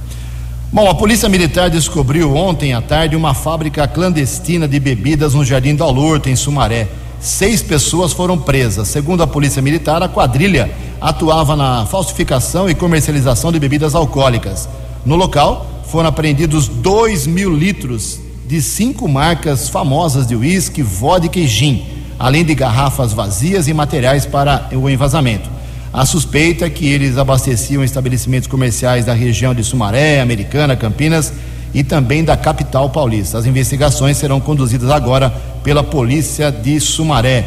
Bom, 0.71 0.89
a 0.89 0.95
Polícia 0.95 1.29
Militar 1.29 1.69
descobriu 1.69 2.35
ontem 2.35 2.73
à 2.73 2.81
tarde 2.81 3.15
uma 3.15 3.33
fábrica 3.33 3.87
clandestina 3.87 4.67
de 4.67 4.79
bebidas 4.79 5.33
no 5.33 5.45
Jardim 5.45 5.75
da 5.75 5.85
Alurta, 5.85 6.29
em 6.29 6.35
Sumaré. 6.35 6.87
Seis 7.19 7.61
pessoas 7.61 8.11
foram 8.11 8.37
presas. 8.37 8.89
Segundo 8.89 9.23
a 9.23 9.27
Polícia 9.27 9.61
Militar, 9.61 10.03
a 10.03 10.09
quadrilha 10.09 10.69
atuava 10.99 11.55
na 11.55 11.85
falsificação 11.85 12.69
e 12.69 12.75
comercialização 12.75 13.51
de 13.51 13.59
bebidas 13.59 13.95
alcoólicas. 13.95 14.67
No 15.05 15.15
local, 15.15 15.83
foram 15.87 16.09
apreendidos 16.09 16.67
2 16.67 17.25
mil 17.27 17.55
litros 17.55 18.19
de 18.45 18.61
cinco 18.61 19.07
marcas 19.07 19.69
famosas 19.69 20.27
de 20.27 20.35
uísque, 20.35 20.83
vodka 20.83 21.39
e 21.39 21.47
gin, 21.47 21.85
além 22.17 22.43
de 22.43 22.55
garrafas 22.55 23.13
vazias 23.13 23.67
e 23.67 23.73
materiais 23.73 24.25
para 24.25 24.69
o 24.73 24.89
envasamento. 24.89 25.49
A 25.93 26.05
suspeita 26.05 26.65
é 26.65 26.69
que 26.69 26.87
eles 26.87 27.17
abasteciam 27.17 27.83
estabelecimentos 27.83 28.47
comerciais 28.47 29.05
da 29.05 29.13
região 29.13 29.53
de 29.53 29.63
Sumaré, 29.63 30.19
Americana, 30.19 30.75
Campinas 30.75 31.31
e 31.73 31.83
também 31.83 32.23
da 32.23 32.35
capital 32.35 32.89
paulista. 32.89 33.37
As 33.37 33.45
investigações 33.45 34.17
serão 34.17 34.41
conduzidas 34.41 34.89
agora 34.89 35.29
pela 35.63 35.83
polícia 35.83 36.51
de 36.51 36.79
Sumaré. 36.79 37.45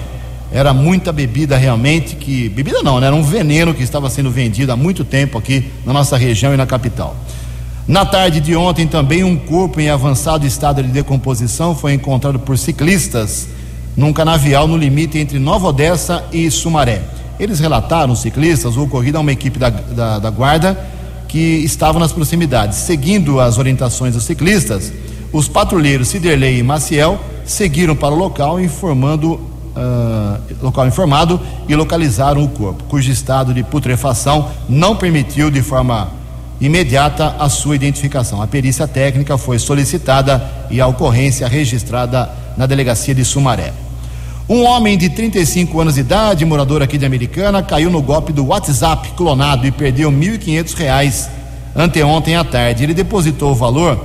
Era 0.50 0.72
muita 0.72 1.12
bebida 1.12 1.58
realmente 1.58 2.16
que. 2.16 2.48
Bebida 2.48 2.82
não, 2.82 2.98
né? 2.98 3.08
Era 3.08 3.14
um 3.14 3.22
veneno 3.22 3.74
que 3.74 3.82
estava 3.82 4.08
sendo 4.08 4.30
vendido 4.30 4.72
há 4.72 4.76
muito 4.76 5.04
tempo 5.04 5.36
aqui 5.36 5.70
na 5.84 5.92
nossa 5.92 6.16
região 6.16 6.54
e 6.54 6.56
na 6.56 6.64
capital. 6.64 7.14
Na 7.86 8.06
tarde 8.06 8.40
de 8.40 8.56
ontem, 8.56 8.86
também 8.86 9.24
um 9.24 9.36
corpo 9.36 9.78
em 9.78 9.90
avançado 9.90 10.46
estado 10.46 10.82
de 10.82 10.88
decomposição 10.88 11.74
foi 11.74 11.92
encontrado 11.92 12.38
por 12.38 12.56
ciclistas 12.56 13.48
num 13.98 14.12
canavial 14.12 14.68
no 14.68 14.76
limite 14.76 15.18
entre 15.18 15.40
Nova 15.40 15.66
Odessa 15.66 16.24
e 16.32 16.48
Sumaré. 16.52 17.02
Eles 17.38 17.58
relataram, 17.58 18.12
os 18.12 18.20
ciclistas, 18.20 18.76
o 18.76 18.84
ocorrido 18.84 19.18
a 19.18 19.20
uma 19.20 19.32
equipe 19.32 19.58
da, 19.58 19.70
da, 19.70 20.18
da 20.20 20.30
guarda 20.30 20.78
que 21.26 21.38
estava 21.38 21.98
nas 21.98 22.12
proximidades. 22.12 22.78
Seguindo 22.78 23.40
as 23.40 23.58
orientações 23.58 24.14
dos 24.14 24.22
ciclistas, 24.22 24.92
os 25.32 25.48
patrulheiros 25.48 26.06
Ciderley 26.06 26.60
e 26.60 26.62
Maciel 26.62 27.18
seguiram 27.44 27.96
para 27.96 28.14
o 28.14 28.16
local 28.16 28.60
informando 28.60 29.32
uh, 29.34 30.40
local 30.62 30.86
informado 30.86 31.40
e 31.68 31.74
localizaram 31.74 32.44
o 32.44 32.48
corpo, 32.48 32.84
cujo 32.84 33.10
estado 33.10 33.52
de 33.52 33.64
putrefação 33.64 34.48
não 34.68 34.94
permitiu 34.94 35.50
de 35.50 35.60
forma 35.60 36.08
imediata 36.60 37.34
a 37.36 37.48
sua 37.48 37.74
identificação. 37.74 38.40
A 38.40 38.46
perícia 38.46 38.86
técnica 38.86 39.36
foi 39.36 39.58
solicitada 39.58 40.48
e 40.70 40.80
a 40.80 40.86
ocorrência 40.86 41.48
registrada 41.48 42.30
na 42.56 42.64
delegacia 42.64 43.12
de 43.12 43.24
Sumaré. 43.24 43.72
Um 44.48 44.64
homem 44.64 44.96
de 44.96 45.10
35 45.10 45.78
anos 45.78 45.96
de 45.96 46.00
idade, 46.00 46.42
morador 46.46 46.82
aqui 46.82 46.96
de 46.96 47.04
Americana, 47.04 47.62
caiu 47.62 47.90
no 47.90 48.00
golpe 48.00 48.32
do 48.32 48.46
WhatsApp 48.46 49.10
clonado 49.10 49.66
e 49.66 49.70
perdeu 49.70 50.08
R$ 50.08 50.16
1.500 50.16 51.28
anteontem 51.76 52.34
à 52.34 52.42
tarde. 52.42 52.82
Ele 52.82 52.94
depositou 52.94 53.52
o 53.52 53.54
valor, 53.54 54.02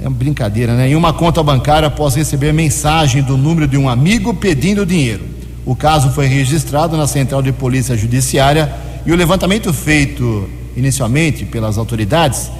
é 0.00 0.06
uma 0.06 0.16
brincadeira, 0.16 0.76
né? 0.76 0.88
Em 0.90 0.94
uma 0.94 1.12
conta 1.12 1.42
bancária 1.42 1.88
após 1.88 2.14
receber 2.14 2.52
mensagem 2.52 3.22
do 3.22 3.36
número 3.36 3.66
de 3.66 3.76
um 3.76 3.88
amigo 3.88 4.32
pedindo 4.32 4.86
dinheiro. 4.86 5.24
O 5.66 5.74
caso 5.74 6.10
foi 6.10 6.26
registrado 6.26 6.96
na 6.96 7.08
Central 7.08 7.42
de 7.42 7.50
Polícia 7.50 7.96
Judiciária 7.96 8.72
e 9.04 9.10
o 9.10 9.16
levantamento 9.16 9.72
feito 9.72 10.48
inicialmente 10.76 11.44
pelas 11.44 11.76
autoridades, 11.76 12.52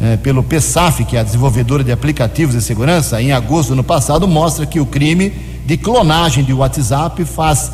eh, 0.00 0.16
pelo 0.16 0.42
PSAF, 0.42 1.04
que 1.04 1.16
é 1.16 1.20
a 1.20 1.22
desenvolvedora 1.22 1.82
de 1.82 1.90
aplicativos 1.90 2.54
de 2.54 2.62
segurança, 2.62 3.20
em 3.20 3.32
agosto 3.32 3.68
do 3.68 3.74
ano 3.74 3.84
passado, 3.84 4.28
mostra 4.28 4.66
que 4.66 4.78
o 4.78 4.86
crime 4.86 5.30
de 5.64 5.76
clonagem 5.76 6.44
de 6.44 6.52
WhatsApp 6.52 7.24
faz, 7.24 7.72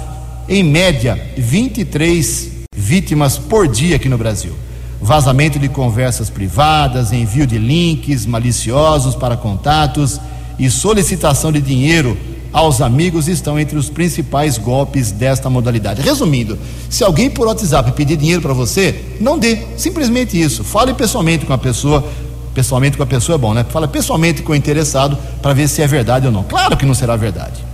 em 0.49 0.63
média, 0.63 1.21
23 1.37 2.51
vítimas 2.75 3.39
por 3.39 3.69
dia 3.69 3.97
aqui 3.97 4.09
no 4.09 4.17
Brasil. 4.17 4.53
Vazamento 5.01 5.59
de 5.59 5.69
conversas 5.69 6.31
privadas, 6.31 7.13
envio 7.13 7.47
de 7.47 7.59
links 7.59 8.25
maliciosos 8.25 9.17
para 9.17 9.37
contatos 9.37 10.21
e 10.59 10.71
solicitação 10.71 11.51
de 11.51 11.61
dinheiro 11.61 12.17
aos 12.53 12.81
amigos 12.81 13.29
estão 13.29 13.59
entre 13.59 13.79
os 13.79 13.89
principais 13.89 14.59
golpes 14.59 15.11
desta 15.11 15.49
modalidade. 15.49 16.03
Resumindo, 16.03 16.59
se 16.91 17.03
alguém 17.03 17.31
por 17.31 17.47
WhatsApp 17.47 17.93
pedir 17.93 18.17
dinheiro 18.17 18.43
para 18.43 18.53
você, 18.53 19.17
não 19.21 19.39
dê, 19.39 19.59
simplesmente 19.77 20.41
isso. 20.41 20.63
Fale 20.63 20.93
pessoalmente 20.93 21.47
com 21.47 21.53
a 21.53 21.59
pessoa, 21.59 22.07
pessoalmente 22.55 22.97
com 22.97 23.03
a 23.03 23.07
pessoa 23.07 23.37
é 23.37 23.39
bom, 23.39 23.55
né? 23.55 23.65
Fala 23.69 23.89
pessoalmente 23.89 24.43
com 24.43 24.53
o 24.53 24.55
interessado 24.55 25.17
para 25.41 25.55
ver 25.55 25.69
se 25.69 25.81
é 25.81 25.87
verdade 25.87 26.27
ou 26.27 26.33
não. 26.33 26.43
Claro 26.43 26.77
que 26.77 26.85
não 26.85 26.95
será 26.95 27.17
verdade. 27.17 27.65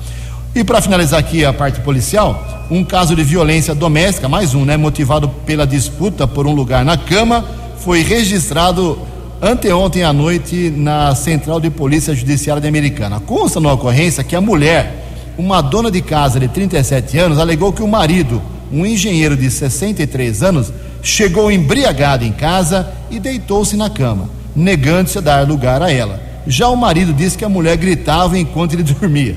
E 0.54 0.62
para 0.62 0.80
finalizar 0.80 1.18
aqui 1.20 1.44
a 1.44 1.52
parte 1.52 1.80
policial, 1.80 2.66
um 2.70 2.84
caso 2.84 3.14
de 3.14 3.22
violência 3.22 3.74
doméstica, 3.74 4.28
mais 4.28 4.54
um, 4.54 4.64
né, 4.64 4.76
motivado 4.76 5.28
pela 5.44 5.66
disputa 5.66 6.26
por 6.26 6.46
um 6.46 6.52
lugar 6.52 6.84
na 6.84 6.96
cama, 6.96 7.44
foi 7.78 8.02
registrado 8.02 8.98
anteontem 9.40 10.02
à 10.02 10.12
noite 10.12 10.70
na 10.76 11.14
Central 11.14 11.60
de 11.60 11.70
Polícia 11.70 12.14
Judiciária 12.14 12.60
de 12.60 12.68
Americana. 12.68 13.20
Consta 13.20 13.60
na 13.60 13.72
ocorrência 13.72 14.24
que 14.24 14.34
a 14.34 14.40
mulher, 14.40 15.06
uma 15.38 15.60
dona 15.60 15.90
de 15.90 16.02
casa 16.02 16.40
de 16.40 16.48
37 16.48 17.18
anos, 17.18 17.38
alegou 17.38 17.72
que 17.72 17.82
o 17.82 17.88
marido, 17.88 18.42
um 18.72 18.84
engenheiro 18.84 19.36
de 19.36 19.48
63 19.50 20.42
anos, 20.42 20.72
chegou 21.02 21.52
embriagado 21.52 22.24
em 22.24 22.32
casa 22.32 22.92
e 23.10 23.20
deitou-se 23.20 23.76
na 23.76 23.88
cama, 23.88 24.28
negando-se 24.54 25.18
a 25.18 25.20
dar 25.20 25.46
lugar 25.46 25.82
a 25.82 25.92
ela. 25.92 26.20
Já 26.46 26.68
o 26.68 26.76
marido 26.76 27.12
disse 27.12 27.38
que 27.38 27.44
a 27.44 27.48
mulher 27.48 27.76
gritava 27.76 28.36
enquanto 28.38 28.72
ele 28.72 28.82
dormia. 28.82 29.36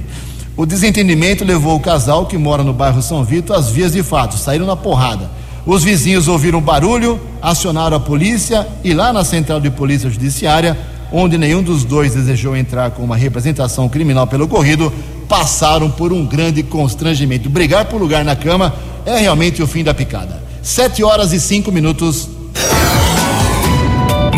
O 0.58 0.66
desentendimento 0.66 1.46
levou 1.46 1.76
o 1.76 1.80
casal, 1.80 2.26
que 2.26 2.38
mora 2.38 2.64
no 2.64 2.74
bairro 2.74 3.02
São 3.02 3.24
Vito, 3.24 3.54
às 3.54 3.70
vias 3.70 3.94
de 3.94 4.04
fato, 4.04 4.38
saíram 4.38 4.66
na 4.66 4.76
porrada. 4.76 5.30
Os 5.66 5.84
vizinhos 5.84 6.28
ouviram 6.28 6.60
barulho, 6.60 7.20
acionaram 7.42 7.98
a 7.98 8.00
polícia 8.00 8.68
e 8.84 8.94
lá 8.94 9.14
na 9.14 9.24
central 9.24 9.62
de 9.62 9.70
polícia 9.70 10.10
judiciária, 10.10 10.78
onde 11.12 11.38
nenhum 11.38 11.62
dos 11.62 11.84
dois 11.84 12.16
desejou 12.16 12.56
entrar 12.56 12.92
com 12.92 13.04
uma 13.04 13.16
representação 13.16 13.88
criminal 13.88 14.26
pelo 14.26 14.46
ocorrido, 14.46 14.92
passaram 15.28 15.92
por 15.92 16.12
um 16.12 16.26
grande 16.26 16.64
constrangimento. 16.64 17.50
Brigar 17.50 17.86
por 17.86 18.02
lugar 18.02 18.26
na 18.26 18.36
cama 18.36 18.74
é 19.06 19.18
realmente 19.18 19.62
o 19.62 19.68
fim 19.68 19.84
da 19.84 19.94
picada. 19.94 20.42
Sete 20.64 21.04
horas 21.04 21.32
e 21.32 21.40
cinco 21.40 21.72
minutos. 21.72 22.28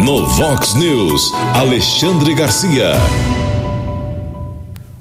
No 0.04 0.28
Vox 0.28 0.74
News, 0.74 1.32
Alexandre 1.54 2.34
Garcia. 2.34 2.94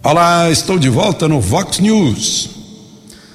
Olá, 0.05 0.51
estou 0.51 0.79
de 0.79 0.89
volta 0.89 1.27
no 1.27 1.41
Vox 1.41 1.81
News. 1.81 2.51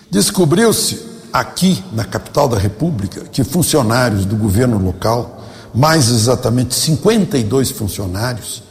Descobriu-se 0.10 1.07
aqui 1.40 1.84
na 1.92 2.04
capital 2.04 2.48
da 2.48 2.58
República 2.58 3.22
que 3.32 3.44
funcionários 3.44 4.26
do 4.26 4.36
governo 4.36 4.78
local, 4.78 5.44
mais 5.74 6.10
exatamente 6.10 6.74
52 6.76 7.72
funcionários, 7.72 8.64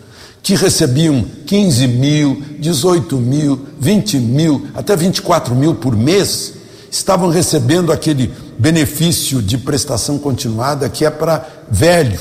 que 0.43 0.55
recebiam 0.55 1.25
15 1.47 1.89
mil, 1.89 2.43
18 2.59 3.17
mil, 3.17 3.67
20 3.81 4.19
mil, 4.19 4.69
até 4.75 4.95
24 4.95 5.55
mil 5.55 5.75
por 5.75 5.97
mês, 5.97 6.55
estavam 6.91 7.29
recebendo 7.31 7.93
aquele 7.93 8.33
benefício 8.59 9.43
de 9.43 9.59
prestação 9.59 10.19
continuada 10.19 10.89
que 10.89 11.05
é 11.05 11.11
para 11.11 11.47
velho, 11.71 12.21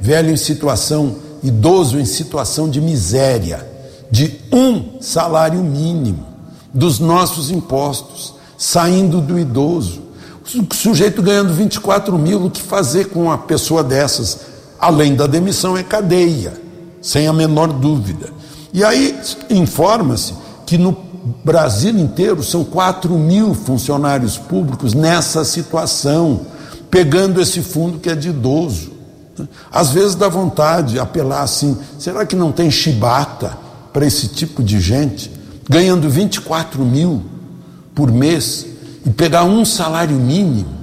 velho 0.00 0.30
em 0.30 0.36
situação, 0.36 1.16
idoso 1.42 1.98
em 1.98 2.04
situação 2.04 2.68
de 2.68 2.80
miséria 2.80 3.74
de 4.10 4.40
um 4.52 5.00
salário 5.00 5.60
mínimo 5.62 6.24
dos 6.72 6.98
nossos 6.98 7.50
impostos, 7.50 8.34
saindo 8.64 9.20
do 9.20 9.38
idoso. 9.38 10.00
O 10.54 10.74
sujeito 10.74 11.22
ganhando 11.22 11.52
24 11.52 12.16
mil, 12.18 12.46
o 12.46 12.50
que 12.50 12.62
fazer 12.62 13.10
com 13.10 13.24
uma 13.24 13.36
pessoa 13.36 13.84
dessas? 13.84 14.38
Além 14.78 15.14
da 15.14 15.26
demissão, 15.26 15.76
é 15.76 15.82
cadeia, 15.82 16.54
sem 17.02 17.26
a 17.26 17.32
menor 17.32 17.68
dúvida. 17.68 18.32
E 18.72 18.82
aí 18.82 19.18
informa-se 19.50 20.32
que 20.64 20.78
no 20.78 20.96
Brasil 21.44 21.98
inteiro 21.98 22.42
são 22.42 22.64
4 22.64 23.10
mil 23.18 23.52
funcionários 23.52 24.38
públicos 24.38 24.94
nessa 24.94 25.44
situação, 25.44 26.46
pegando 26.90 27.42
esse 27.42 27.60
fundo 27.60 27.98
que 27.98 28.08
é 28.08 28.14
de 28.14 28.30
idoso. 28.30 28.92
Às 29.70 29.90
vezes 29.90 30.14
dá 30.14 30.28
vontade 30.28 30.92
de 30.92 30.98
apelar 30.98 31.42
assim: 31.42 31.76
será 31.98 32.24
que 32.24 32.36
não 32.36 32.50
tem 32.50 32.70
chibata? 32.70 33.64
para 33.94 34.04
esse 34.04 34.26
tipo 34.26 34.60
de 34.60 34.80
gente, 34.80 35.30
ganhando 35.70 36.10
24 36.10 36.84
mil 36.84 37.22
por 37.94 38.10
mês, 38.10 38.66
e 39.04 39.10
pegar 39.10 39.44
um 39.44 39.64
salário 39.64 40.16
mínimo 40.16 40.74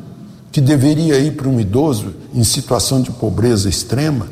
que 0.52 0.62
deveria 0.62 1.18
ir 1.20 1.32
para 1.32 1.50
um 1.50 1.60
idoso 1.60 2.14
em 2.34 2.44
situação 2.44 3.02
de 3.02 3.12
pobreza 3.12 3.68
extrema? 3.68 4.28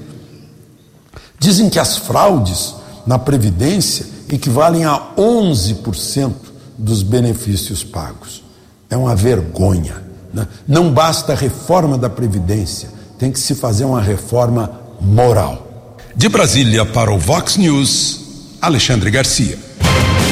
Dizem 1.40 1.70
que 1.70 1.80
as 1.80 1.98
fraudes 1.98 2.76
na 3.06 3.18
Previdência 3.18 4.06
equivalem 4.30 4.86
a 4.86 5.14
11% 5.18 6.34
dos 6.78 7.02
benefícios 7.02 7.84
pagos. 7.84 8.44
É 8.90 8.98
uma 8.98 9.16
vergonha. 9.16 10.04
Né? 10.34 10.48
Não 10.68 10.92
basta 10.92 11.34
a 11.34 11.36
reforma 11.36 11.98
da 11.98 12.10
Previdência, 12.10 12.90
tem 13.18 13.32
que 13.32 13.40
se 13.40 13.56
fazer 13.56 13.86
uma 13.86 14.02
reforma 14.02 14.72
moral. 15.02 15.98
De 16.16 16.28
Brasília 16.28 16.86
para 16.86 17.12
o 17.12 17.18
Vox 17.18 17.58
News. 17.58 18.20
Alexandre 18.62 19.10
Garcia. 19.10 19.69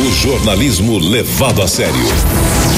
O 0.08 0.12
jornalismo 0.12 0.98
levado 0.98 1.62
a 1.62 1.67
sério. 1.67 1.93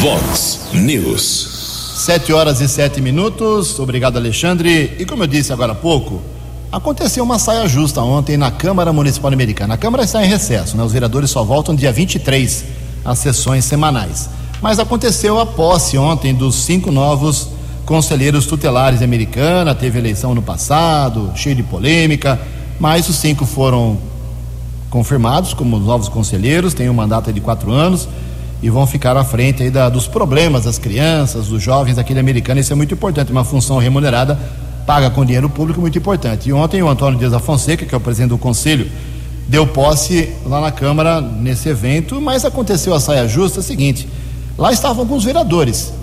Vox 0.02 0.62
News. 0.74 1.94
Sete 2.04 2.34
horas 2.34 2.60
e 2.60 2.68
sete 2.68 3.00
minutos. 3.02 3.78
Obrigado, 3.80 4.18
Alexandre. 4.18 4.96
E 4.98 5.06
como 5.06 5.22
eu 5.22 5.28
disse 5.28 5.54
agora 5.54 5.74
há 5.74 5.76
pouco, 5.76 6.24
aconteceu 6.72 7.24
uma 7.24 7.38
saia 7.38 7.68
justa 7.68 8.02
ontem 8.02 8.36
na 8.36 8.50
Câmara 8.50 8.92
Municipal 8.92 9.32
Americana. 9.32 9.76
A 9.76 9.78
Câmara 9.78 10.06
está 10.06 10.26
em 10.26 10.28
recesso, 10.28 10.76
né? 10.76 10.84
Os 10.84 10.92
vereadores 10.92 11.30
só 11.30 11.44
voltam 11.44 11.76
dia 11.76 11.92
23 11.92 12.66
às 13.06 13.20
sessões 13.20 13.64
semanais. 13.64 14.28
Mas 14.60 14.80
aconteceu 14.80 15.40
a 15.40 15.46
posse 15.46 16.00
ontem 16.00 16.34
dos 16.34 16.56
cinco 16.56 16.90
novos 16.90 17.50
conselheiros 17.86 18.48
tutelares 18.48 19.04
americana. 19.04 19.76
Teve 19.76 20.00
eleição 20.00 20.34
no 20.34 20.42
passado, 20.42 21.32
cheio 21.36 21.56
de 21.56 21.62
polêmica, 21.62 22.42
mas 22.80 23.08
os 23.08 23.18
cinco 23.18 23.46
foram 23.46 24.09
confirmados 24.90 25.54
como 25.54 25.78
novos 25.80 26.10
conselheiros, 26.10 26.74
têm 26.74 26.90
um 26.90 26.94
mandato 26.94 27.32
de 27.32 27.40
quatro 27.40 27.72
anos 27.72 28.08
e 28.62 28.70
vão 28.70 28.86
ficar 28.86 29.16
à 29.16 29.24
frente 29.24 29.64
aí 29.64 29.70
da, 29.70 29.88
dos 29.88 30.08
problemas 30.08 30.66
das 30.66 30.78
crianças, 30.78 31.48
dos 31.48 31.62
jovens 31.62 31.96
daquele 31.96 32.20
americano. 32.20 32.60
Isso 32.60 32.74
é 32.74 32.76
muito 32.76 32.94
importante, 32.94 33.32
uma 33.32 33.46
função 33.46 33.78
remunerada 33.78 34.38
paga 34.86 35.10
com 35.12 35.24
dinheiro 35.24 35.50
público 35.50 35.80
muito 35.80 35.98
importante. 35.98 36.50
E 36.50 36.54
ontem 36.54 36.82
o 36.82 36.90
Antônio 36.90 37.20
Dias 37.20 37.32
da 37.32 37.40
Fonseca, 37.40 37.86
que 37.86 37.94
é 37.94 37.98
o 37.98 38.02
presidente 38.02 38.30
do 38.30 38.38
conselho, 38.40 38.90
deu 39.48 39.68
posse 39.68 40.34
lá 40.46 40.60
na 40.60 40.72
Câmara 40.72 41.22
nesse 41.22 41.70
evento, 41.70 42.20
mas 42.20 42.44
aconteceu 42.44 42.94
a 42.94 43.00
saia 43.00 43.28
justa, 43.28 43.60
é 43.60 43.64
seguinte, 43.64 44.10
lá 44.58 44.72
estavam 44.72 45.02
alguns 45.02 45.24
vereadores, 45.24 45.94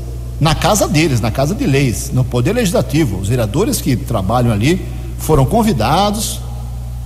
na 0.41 0.55
casa 0.55 0.87
deles, 0.87 1.21
na 1.21 1.31
casa 1.31 1.55
de 1.55 1.67
leis, 1.67 2.11
no 2.13 2.25
Poder 2.25 2.53
Legislativo, 2.53 3.19
os 3.19 3.29
vereadores 3.29 3.81
que 3.81 3.97
trabalham 3.97 4.53
ali 4.53 4.85
foram 5.19 5.45
convidados, 5.47 6.41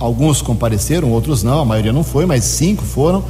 Alguns 0.01 0.41
compareceram, 0.41 1.11
outros 1.11 1.43
não, 1.43 1.61
a 1.61 1.65
maioria 1.65 1.93
não 1.93 2.03
foi, 2.03 2.25
mas 2.25 2.43
cinco 2.43 2.83
foram 2.83 3.23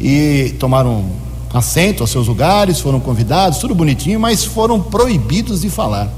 e 0.00 0.54
tomaram 0.56 1.04
assento 1.52 2.04
aos 2.04 2.10
seus 2.10 2.28
lugares, 2.28 2.78
foram 2.78 3.00
convidados, 3.00 3.58
tudo 3.58 3.74
bonitinho, 3.74 4.20
mas 4.20 4.44
foram 4.44 4.80
proibidos 4.80 5.62
de 5.62 5.68
falar. 5.68 6.08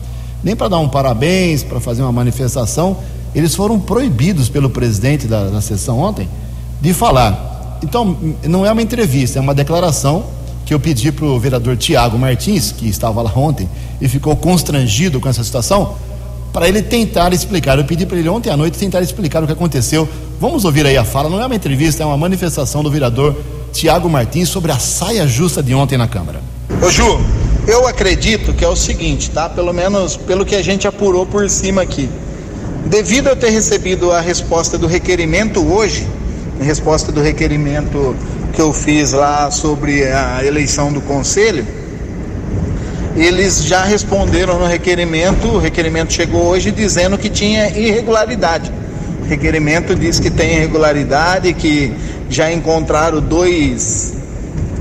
Nem 0.42 0.54
para 0.54 0.68
dar 0.68 0.78
um 0.78 0.90
parabéns, 0.90 1.62
para 1.62 1.80
fazer 1.80 2.02
uma 2.02 2.12
manifestação, 2.12 2.98
eles 3.34 3.54
foram 3.54 3.80
proibidos 3.80 4.50
pelo 4.50 4.68
presidente 4.68 5.26
da, 5.26 5.48
da 5.48 5.62
sessão 5.62 5.98
ontem 5.98 6.28
de 6.82 6.92
falar. 6.92 7.78
Então, 7.82 8.14
não 8.46 8.66
é 8.66 8.70
uma 8.70 8.82
entrevista, 8.82 9.38
é 9.38 9.42
uma 9.42 9.54
declaração 9.54 10.26
que 10.66 10.74
eu 10.74 10.78
pedi 10.78 11.10
para 11.10 11.24
o 11.24 11.40
vereador 11.40 11.78
Tiago 11.78 12.18
Martins, 12.18 12.72
que 12.72 12.86
estava 12.86 13.22
lá 13.22 13.32
ontem 13.34 13.66
e 14.02 14.08
ficou 14.08 14.36
constrangido 14.36 15.18
com 15.18 15.30
essa 15.30 15.42
situação, 15.42 15.94
para 16.54 16.68
ele 16.68 16.80
tentar 16.80 17.32
explicar. 17.32 17.76
Eu 17.76 17.84
pedi 17.84 18.06
para 18.06 18.16
ele 18.16 18.28
ontem 18.28 18.48
à 18.48 18.56
noite 18.56 18.78
tentar 18.78 19.02
explicar 19.02 19.42
o 19.42 19.46
que 19.46 19.52
aconteceu. 19.52 20.08
Vamos 20.40 20.64
ouvir 20.64 20.86
aí 20.86 20.96
a 20.96 21.04
fala, 21.04 21.28
não 21.28 21.42
é 21.42 21.46
uma 21.46 21.54
entrevista, 21.56 22.04
é 22.04 22.06
uma 22.06 22.16
manifestação 22.16 22.80
do 22.80 22.88
vereador 22.88 23.36
Tiago 23.72 24.08
Martins 24.08 24.48
sobre 24.48 24.70
a 24.70 24.78
saia 24.78 25.26
justa 25.26 25.60
de 25.60 25.74
ontem 25.74 25.98
na 25.98 26.06
Câmara. 26.06 26.40
Ô 26.80 26.88
Ju, 26.88 27.18
eu 27.66 27.88
acredito 27.88 28.52
que 28.52 28.64
é 28.64 28.68
o 28.68 28.76
seguinte, 28.76 29.30
tá? 29.30 29.48
Pelo 29.48 29.72
menos 29.72 30.16
pelo 30.16 30.46
que 30.46 30.54
a 30.54 30.62
gente 30.62 30.86
apurou 30.86 31.26
por 31.26 31.50
cima 31.50 31.82
aqui. 31.82 32.08
Devido 32.86 33.30
a 33.30 33.34
ter 33.34 33.50
recebido 33.50 34.12
a 34.12 34.20
resposta 34.20 34.78
do 34.78 34.86
requerimento 34.86 35.60
hoje, 35.60 36.06
a 36.60 36.62
resposta 36.62 37.10
do 37.10 37.20
requerimento 37.20 38.14
que 38.52 38.60
eu 38.60 38.72
fiz 38.72 39.10
lá 39.10 39.50
sobre 39.50 40.04
a 40.04 40.44
eleição 40.44 40.92
do 40.92 41.00
conselho, 41.00 41.66
eles 43.16 43.64
já 43.64 43.84
responderam 43.84 44.58
no 44.58 44.66
requerimento, 44.66 45.46
o 45.46 45.58
requerimento 45.58 46.12
chegou 46.12 46.46
hoje 46.46 46.70
dizendo 46.70 47.16
que 47.16 47.28
tinha 47.28 47.68
irregularidade. 47.68 48.72
O 49.22 49.26
requerimento 49.26 49.94
diz 49.94 50.18
que 50.18 50.30
tem 50.30 50.56
irregularidade, 50.56 51.52
que 51.54 51.92
já 52.28 52.52
encontraram 52.52 53.20
dois, 53.20 54.14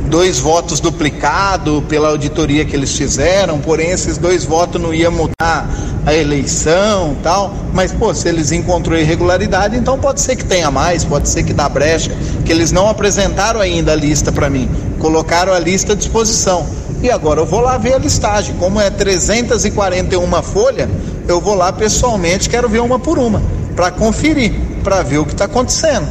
dois 0.10 0.40
votos 0.40 0.80
duplicados 0.80 1.84
pela 1.86 2.10
auditoria 2.10 2.66
que 2.66 2.76
eles 2.76 2.98
fizeram, 2.98 3.60
porém 3.60 3.92
esses 3.92 4.18
dois 4.18 4.44
votos 4.44 4.82
não 4.82 4.94
iam 4.94 5.12
mudar 5.12 5.70
a 6.06 6.14
eleição 6.14 7.16
tal, 7.24 7.54
mas 7.74 7.92
pô, 7.94 8.14
se 8.14 8.28
eles 8.28 8.52
encontrou 8.52 8.98
irregularidade, 8.98 9.78
então 9.78 9.98
pode 9.98 10.20
ser 10.20 10.36
que 10.36 10.44
tenha 10.44 10.70
mais, 10.70 11.06
pode 11.06 11.30
ser 11.30 11.44
que 11.44 11.54
dá 11.54 11.70
brecha, 11.70 12.12
que 12.44 12.52
eles 12.52 12.72
não 12.72 12.90
apresentaram 12.90 13.62
ainda 13.62 13.94
a 13.94 13.96
lista 13.96 14.32
para 14.32 14.50
mim, 14.50 14.70
colocaram 15.00 15.54
a 15.54 15.60
lista 15.60 15.94
à 15.94 15.96
disposição. 15.96 16.83
E 17.04 17.12
agora 17.12 17.42
eu 17.42 17.46
vou 17.46 17.60
lá 17.60 17.78
ver 17.78 17.96
a 17.96 17.98
listagem. 17.98 18.56
Como 18.56 18.80
é 18.80 18.90
341 18.90 20.42
folha, 20.42 20.90
eu 21.28 21.42
vou 21.42 21.54
lá 21.54 21.74
pessoalmente, 21.74 22.50
quero 22.50 22.70
ver 22.70 22.80
uma 22.80 22.98
por 22.98 23.20
uma, 23.20 23.42
para 23.76 23.92
conferir, 23.92 24.54
para 24.86 25.04
ver 25.04 25.18
o 25.18 25.26
que 25.26 25.34
está 25.34 25.44
acontecendo. 25.44 26.08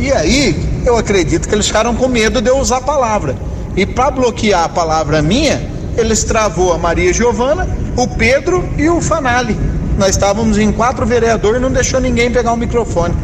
E 0.00 0.12
aí, 0.12 0.82
eu 0.84 0.96
acredito 0.96 1.48
que 1.48 1.54
eles 1.54 1.68
ficaram 1.68 1.94
com 1.94 2.08
medo 2.08 2.42
de 2.42 2.50
eu 2.50 2.58
usar 2.58 2.78
a 2.78 2.80
palavra. 2.80 3.36
E 3.76 3.86
para 3.86 4.10
bloquear 4.10 4.64
a 4.64 4.68
palavra 4.68 5.22
minha, 5.22 5.62
eles 5.96 6.24
travou 6.24 6.72
a 6.72 6.78
Maria 6.78 7.12
Giovana, 7.12 7.68
o 7.96 8.08
Pedro 8.08 8.68
e 8.76 8.88
o 8.88 9.00
Fanali. 9.00 9.56
Nós 9.96 10.10
estávamos 10.10 10.58
em 10.58 10.72
quatro 10.72 11.06
vereadores 11.06 11.58
e 11.58 11.62
não 11.62 11.70
deixou 11.70 12.00
ninguém 12.00 12.32
pegar 12.32 12.52
o 12.52 12.56
microfone. 12.56 13.14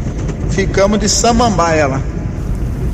Ficamos 0.51 1.01
de 1.01 1.09
samambaia 1.09 1.89
lá. 1.89 2.01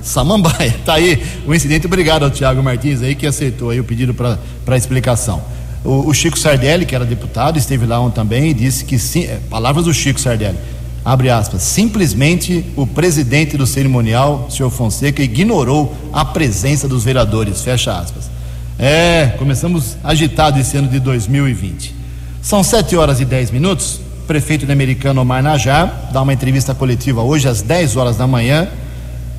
Samambaia. 0.05 0.77
Tá 0.85 0.95
aí 0.95 1.21
o 1.47 1.55
incidente. 1.55 1.87
Obrigado 1.87 2.25
ao 2.25 2.31
Tiago 2.31 2.63
Martins 2.63 3.03
aí 3.03 3.15
que 3.15 3.27
aceitou 3.27 3.71
aí 3.71 3.81
o 3.81 3.85
pedido 3.85 4.15
para 4.15 4.77
explicação. 4.77 5.43
O, 5.83 6.09
o, 6.09 6.15
Chico 6.15 6.39
Sardelli, 6.39 6.87
que 6.87 6.95
era 6.95 7.05
deputado, 7.05 7.59
esteve 7.59 7.87
lá 7.87 7.99
ontem 8.01 8.15
também 8.15 8.51
e 8.51 8.55
disse 8.55 8.85
que 8.85 8.99
sim, 8.99 9.25
é, 9.25 9.39
palavras 9.51 9.87
do 9.87 9.95
Chico 9.95 10.21
Sardelli. 10.21 10.59
Abre 11.05 11.29
aspas. 11.29 11.63
Simplesmente 11.63 12.65
o 12.77 12.87
presidente 12.87 13.57
do 13.57 13.67
cerimonial, 13.67 14.47
senhor 14.51 14.71
Fonseca, 14.71 15.23
ignorou 15.23 15.95
a 16.13 16.25
presença 16.25 16.87
dos 16.89 17.05
vereadores. 17.05 17.63
Fecha 17.63 17.99
aspas. 17.99 18.31
É, 18.79 19.35
começamos 19.39 19.97
agitado 20.03 20.59
esse 20.59 20.77
ano 20.77 20.89
de 20.89 20.99
2020. 20.99 21.95
São 22.41 22.63
7 22.63 22.97
horas 22.97 23.21
e 23.21 23.25
10 23.25 23.51
minutos. 23.51 24.01
Prefeito 24.27 24.65
de 24.65 24.73
Americano 24.73 25.21
Omar 25.21 25.43
Najar 25.43 26.11
dá 26.13 26.23
uma 26.23 26.33
entrevista 26.33 26.75
coletiva 26.75 27.23
hoje 27.23 27.47
às 27.47 27.61
10 27.61 27.97
horas 27.97 28.17
da 28.17 28.27
manhã 28.27 28.69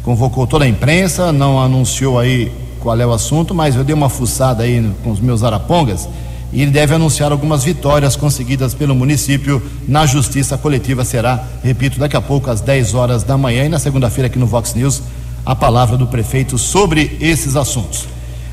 convocou 0.06 0.46
toda 0.46 0.66
a 0.66 0.68
imprensa, 0.68 1.32
não 1.32 1.60
anunciou 1.60 2.20
aí 2.20 2.52
qual 2.80 2.98
é 3.02 3.06
o 3.06 3.12
assunto, 3.12 3.56
mas 3.56 3.76
eu 3.76 3.84
dei 3.84 3.96
uma 3.96 4.08
fuçada 4.08 4.62
aí 4.62 4.88
com 5.04 5.10
os 5.10 5.20
meus 5.20 5.44
arapongas 5.44 6.08
e 6.54 6.62
ele 6.62 6.70
deve 6.70 6.94
anunciar 6.94 7.32
algumas 7.32 7.64
vitórias 7.64 8.16
conseguidas 8.16 8.76
pelo 8.76 8.94
município 8.94 9.60
na 9.88 10.06
justiça 10.06 10.60
coletiva. 10.60 11.04
Será, 11.04 11.44
repito, 11.64 12.00
daqui 12.00 12.16
a 12.16 12.22
pouco 12.22 12.52
às 12.52 12.62
10 12.62 12.94
horas 12.94 13.24
da 13.24 13.36
manhã 13.36 13.66
e 13.66 13.70
na 13.70 13.80
segunda-feira 13.80 14.28
aqui 14.28 14.38
no 14.38 14.46
Vox 14.46 14.76
News 14.76 15.02
a 15.44 15.56
palavra 15.56 15.98
do 15.98 16.06
prefeito 16.06 16.56
sobre 16.60 17.18
esses 17.20 17.56
assuntos. 17.56 18.06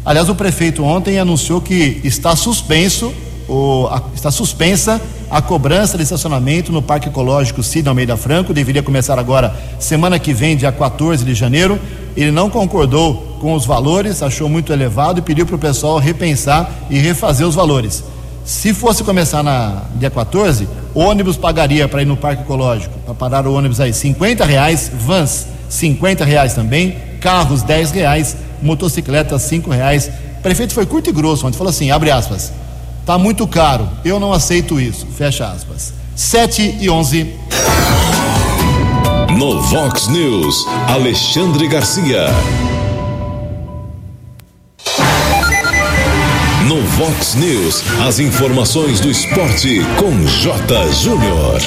Aliás, 0.07 0.31
o 0.31 0.35
prefeito 0.35 0.83
ontem 0.83 1.19
anunciou 1.19 1.61
que 1.61 2.01
está 2.03 2.35
suspenso, 2.35 3.13
o, 3.47 3.89
a, 3.89 4.03
está 4.15 4.31
suspensa 4.31 4.99
a 5.33 5.41
cobrança 5.41 5.97
de 5.97 6.03
estacionamento 6.03 6.71
no 6.71 6.83
Parque 6.83 7.09
Ecológico 7.09 7.63
Cid 7.63 7.89
Almeida 7.89 8.19
Franco. 8.19 8.53
Deveria 8.53 8.83
começar 8.83 9.19
agora 9.19 9.57
semana 9.79 10.19
que 10.19 10.35
vem, 10.35 10.59
dia 10.59 10.71
14 10.71 11.25
de 11.25 11.35
janeiro. 11.35 11.81
Ele 12.15 12.31
não 12.31 12.51
concordou 12.51 13.39
com 13.41 13.55
os 13.55 13.65
valores, 13.65 14.23
achou 14.23 14.47
muito 14.47 14.75
elevado 14.75 15.21
e 15.21 15.23
pediu 15.23 15.47
para 15.47 15.57
o 15.57 15.59
pessoal 15.59 15.99
repensar 15.99 16.71
e 16.91 16.99
refazer 16.99 17.49
os 17.49 17.55
valores. 17.55 18.05
Se 18.45 18.75
fosse 18.75 19.03
começar 19.03 19.43
na 19.43 19.85
dia 19.97 20.11
14, 20.11 20.69
ônibus 20.95 21.39
pagaria 21.39 21.89
para 21.89 22.03
ir 22.03 22.07
no 22.07 22.17
Parque 22.17 22.43
Ecológico, 22.43 22.99
para 22.99 23.15
parar 23.15 23.47
o 23.47 23.55
ônibus 23.55 23.81
aí, 23.81 23.95
50 23.95 24.45
reais, 24.45 24.93
vans 24.95 25.47
50 25.67 26.27
reais 26.27 26.53
também, 26.53 26.95
carros 27.23 27.63
10 27.63 27.91
reais, 27.93 28.37
motocicletas 28.61 29.41
5 29.41 29.71
reais. 29.71 30.11
O 30.41 30.43
prefeito 30.43 30.75
foi 30.75 30.85
curto 30.85 31.09
e 31.09 31.13
grosso, 31.13 31.47
onde 31.47 31.57
falou 31.57 31.71
assim, 31.71 31.91
abre 31.91 32.11
aspas, 32.11 32.53
tá 33.05 33.19
muito 33.19 33.47
caro, 33.47 33.89
eu 34.05 34.19
não 34.19 34.33
aceito 34.33 34.81
isso, 34.81 35.07
fecha 35.07 35.47
aspas. 35.47 35.93
7 36.15 36.79
e 36.81 36.91
11. 36.91 37.35
No 39.39 39.61
Vox 39.63 40.09
News, 40.09 40.67
Alexandre 40.89 41.67
Garcia. 41.67 42.27
No 46.69 46.81
Vox 46.83 47.35
News, 47.35 47.83
as 48.07 48.19
informações 48.21 49.01
do 49.01 49.11
esporte 49.11 49.81
com 49.99 50.27
J. 50.27 50.93
Júnior. 50.93 51.61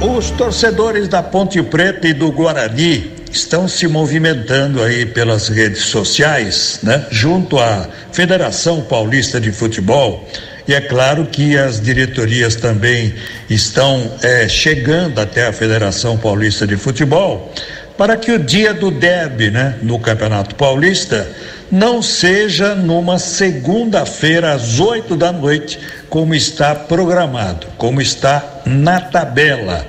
Os 0.00 0.30
torcedores 0.30 1.08
da 1.08 1.22
Ponte 1.22 1.60
Preta 1.62 2.06
e 2.06 2.12
do 2.12 2.30
Guarani 2.30 3.10
estão 3.32 3.66
se 3.66 3.88
movimentando 3.88 4.82
aí 4.82 5.04
pelas 5.04 5.48
redes 5.48 5.82
sociais, 5.86 6.78
né? 6.82 7.06
Junto 7.10 7.58
à 7.58 7.88
Federação 8.12 8.80
Paulista 8.82 9.40
de 9.40 9.50
Futebol. 9.50 10.24
E 10.68 10.74
é 10.74 10.82
claro 10.82 11.24
que 11.24 11.56
as 11.56 11.80
diretorias 11.80 12.54
também 12.54 13.14
estão 13.48 14.12
é, 14.22 14.46
chegando 14.46 15.18
até 15.18 15.46
a 15.46 15.52
Federação 15.52 16.18
Paulista 16.18 16.66
de 16.66 16.76
Futebol 16.76 17.50
para 17.96 18.18
que 18.18 18.30
o 18.30 18.38
dia 18.38 18.74
do 18.74 18.90
derby, 18.90 19.50
né, 19.50 19.76
no 19.82 19.98
Campeonato 19.98 20.54
Paulista, 20.54 21.26
não 21.70 22.02
seja 22.02 22.74
numa 22.74 23.18
segunda-feira 23.18 24.52
às 24.52 24.78
oito 24.78 25.16
da 25.16 25.32
noite, 25.32 25.80
como 26.08 26.34
está 26.34 26.74
programado, 26.74 27.66
como 27.78 28.02
está 28.02 28.62
na 28.66 29.00
tabela. 29.00 29.86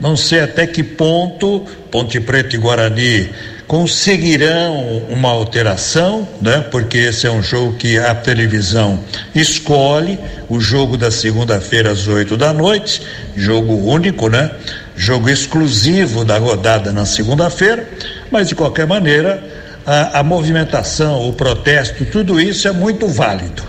Não 0.00 0.16
sei 0.16 0.40
até 0.40 0.66
que 0.66 0.82
ponto 0.82 1.60
Ponte 1.90 2.18
Preta 2.18 2.56
e 2.56 2.58
Guarani 2.58 3.30
conseguirão 3.66 5.02
uma 5.08 5.30
alteração, 5.30 6.28
né? 6.40 6.64
Porque 6.70 6.98
esse 6.98 7.26
é 7.26 7.30
um 7.30 7.42
jogo 7.42 7.74
que 7.76 7.98
a 7.98 8.14
televisão 8.14 9.00
escolhe, 9.34 10.18
o 10.48 10.60
jogo 10.60 10.96
da 10.96 11.10
segunda-feira 11.10 11.90
às 11.90 12.06
oito 12.06 12.36
da 12.36 12.52
noite, 12.52 13.02
jogo 13.36 13.74
único, 13.74 14.28
né? 14.28 14.50
Jogo 14.96 15.28
exclusivo 15.28 16.24
da 16.24 16.38
rodada 16.38 16.92
na 16.92 17.04
segunda-feira, 17.04 17.88
mas 18.30 18.48
de 18.48 18.54
qualquer 18.54 18.86
maneira 18.86 19.42
a, 19.86 20.20
a 20.20 20.22
movimentação, 20.22 21.28
o 21.28 21.32
protesto, 21.32 22.04
tudo 22.04 22.40
isso 22.40 22.68
é 22.68 22.72
muito 22.72 23.08
válido. 23.08 23.62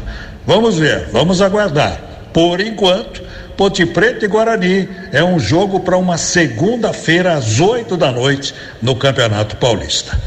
Vamos 0.46 0.78
ver, 0.78 1.08
vamos 1.12 1.42
aguardar. 1.42 2.00
Por 2.32 2.60
enquanto, 2.60 3.24
Ponte 3.58 3.86
Preta 3.86 4.26
e 4.26 4.28
Guarani 4.28 4.90
é 5.14 5.24
um 5.24 5.40
jogo 5.40 5.80
para 5.80 5.98
uma 5.98 6.18
segunda-feira 6.18 7.34
às 7.34 7.60
oito 7.60 7.96
da 7.96 8.12
noite 8.12 8.54
no 8.82 8.96
Campeonato 8.96 9.56
Paulista. 9.56 10.20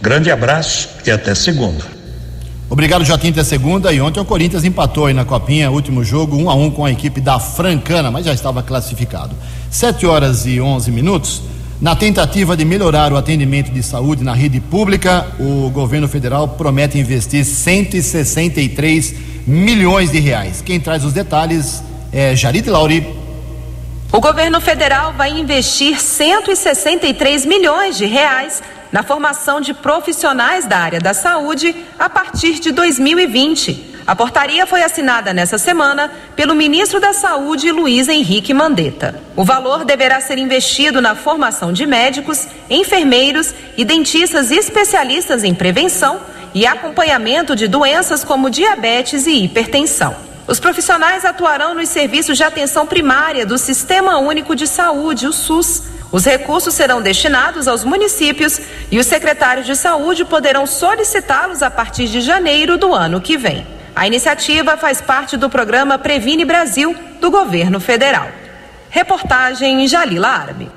Grande 0.00 0.30
abraço 0.30 0.88
e 1.04 1.10
até 1.10 1.34
segunda. 1.34 1.84
Obrigado, 2.70 3.04
Joaquim, 3.04 3.30
até 3.30 3.42
segunda. 3.42 3.92
E 3.92 4.00
ontem 4.00 4.20
o 4.20 4.24
Corinthians 4.24 4.64
empatou 4.64 5.06
aí 5.06 5.14
na 5.14 5.24
Copinha, 5.24 5.70
último 5.70 6.04
jogo, 6.04 6.36
um 6.36 6.48
a 6.48 6.54
um 6.54 6.70
com 6.70 6.84
a 6.84 6.90
equipe 6.92 7.20
da 7.20 7.40
Francana, 7.40 8.10
mas 8.10 8.24
já 8.24 8.32
estava 8.32 8.62
classificado. 8.62 9.34
Sete 9.68 10.06
horas 10.06 10.46
e 10.46 10.60
onze 10.60 10.90
minutos. 10.90 11.42
Na 11.80 11.94
tentativa 11.94 12.56
de 12.56 12.64
melhorar 12.64 13.12
o 13.12 13.16
atendimento 13.16 13.70
de 13.70 13.82
saúde 13.82 14.24
na 14.24 14.32
rede 14.32 14.60
pública, 14.60 15.26
o 15.38 15.68
governo 15.70 16.08
federal 16.08 16.48
promete 16.48 16.98
investir 16.98 17.44
163 17.44 19.14
milhões 19.46 20.10
de 20.10 20.18
reais. 20.18 20.62
Quem 20.64 20.80
traz 20.80 21.04
os 21.04 21.12
detalhes 21.12 21.82
é 22.12 22.34
Jarid 22.34 22.68
Lauri. 22.68 23.06
O 24.12 24.20
governo 24.20 24.60
federal 24.60 25.12
vai 25.12 25.30
investir 25.30 26.00
163 26.00 27.44
milhões 27.44 27.96
de 27.96 28.06
reais 28.06 28.62
na 28.92 29.02
formação 29.02 29.60
de 29.60 29.74
profissionais 29.74 30.64
da 30.64 30.78
área 30.78 31.00
da 31.00 31.12
saúde 31.12 31.74
a 31.98 32.08
partir 32.08 32.60
de 32.60 32.70
2020. 32.72 33.94
A 34.06 34.14
portaria 34.14 34.64
foi 34.66 34.84
assinada 34.84 35.34
nessa 35.34 35.58
semana 35.58 36.12
pelo 36.36 36.54
ministro 36.54 37.00
da 37.00 37.12
Saúde, 37.12 37.72
Luiz 37.72 38.08
Henrique 38.08 38.54
Mandetta. 38.54 39.20
O 39.34 39.44
valor 39.44 39.84
deverá 39.84 40.20
ser 40.20 40.38
investido 40.38 41.00
na 41.00 41.16
formação 41.16 41.72
de 41.72 41.84
médicos, 41.84 42.46
enfermeiros 42.70 43.52
e 43.76 43.84
dentistas 43.84 44.52
especialistas 44.52 45.42
em 45.42 45.52
prevenção 45.52 46.20
e 46.54 46.64
acompanhamento 46.64 47.56
de 47.56 47.66
doenças 47.66 48.22
como 48.22 48.48
diabetes 48.48 49.26
e 49.26 49.42
hipertensão. 49.42 50.14
Os 50.48 50.60
profissionais 50.60 51.24
atuarão 51.24 51.74
nos 51.74 51.88
serviços 51.88 52.36
de 52.36 52.44
atenção 52.44 52.86
primária 52.86 53.44
do 53.44 53.58
Sistema 53.58 54.18
Único 54.18 54.54
de 54.54 54.66
Saúde, 54.66 55.26
o 55.26 55.32
SUS. 55.32 55.82
Os 56.12 56.24
recursos 56.24 56.72
serão 56.72 57.02
destinados 57.02 57.66
aos 57.66 57.82
municípios 57.82 58.60
e 58.88 58.98
os 58.98 59.06
secretários 59.06 59.66
de 59.66 59.74
saúde 59.74 60.24
poderão 60.24 60.64
solicitá-los 60.64 61.62
a 61.62 61.70
partir 61.70 62.06
de 62.06 62.20
janeiro 62.20 62.78
do 62.78 62.94
ano 62.94 63.20
que 63.20 63.36
vem. 63.36 63.66
A 63.94 64.06
iniciativa 64.06 64.76
faz 64.76 65.00
parte 65.00 65.36
do 65.36 65.50
programa 65.50 65.98
Previne 65.98 66.44
Brasil 66.44 66.94
do 67.20 67.28
governo 67.28 67.80
federal. 67.80 68.28
Reportagem 68.88 69.88
Jalila 69.88 70.28
Árabe. 70.28 70.70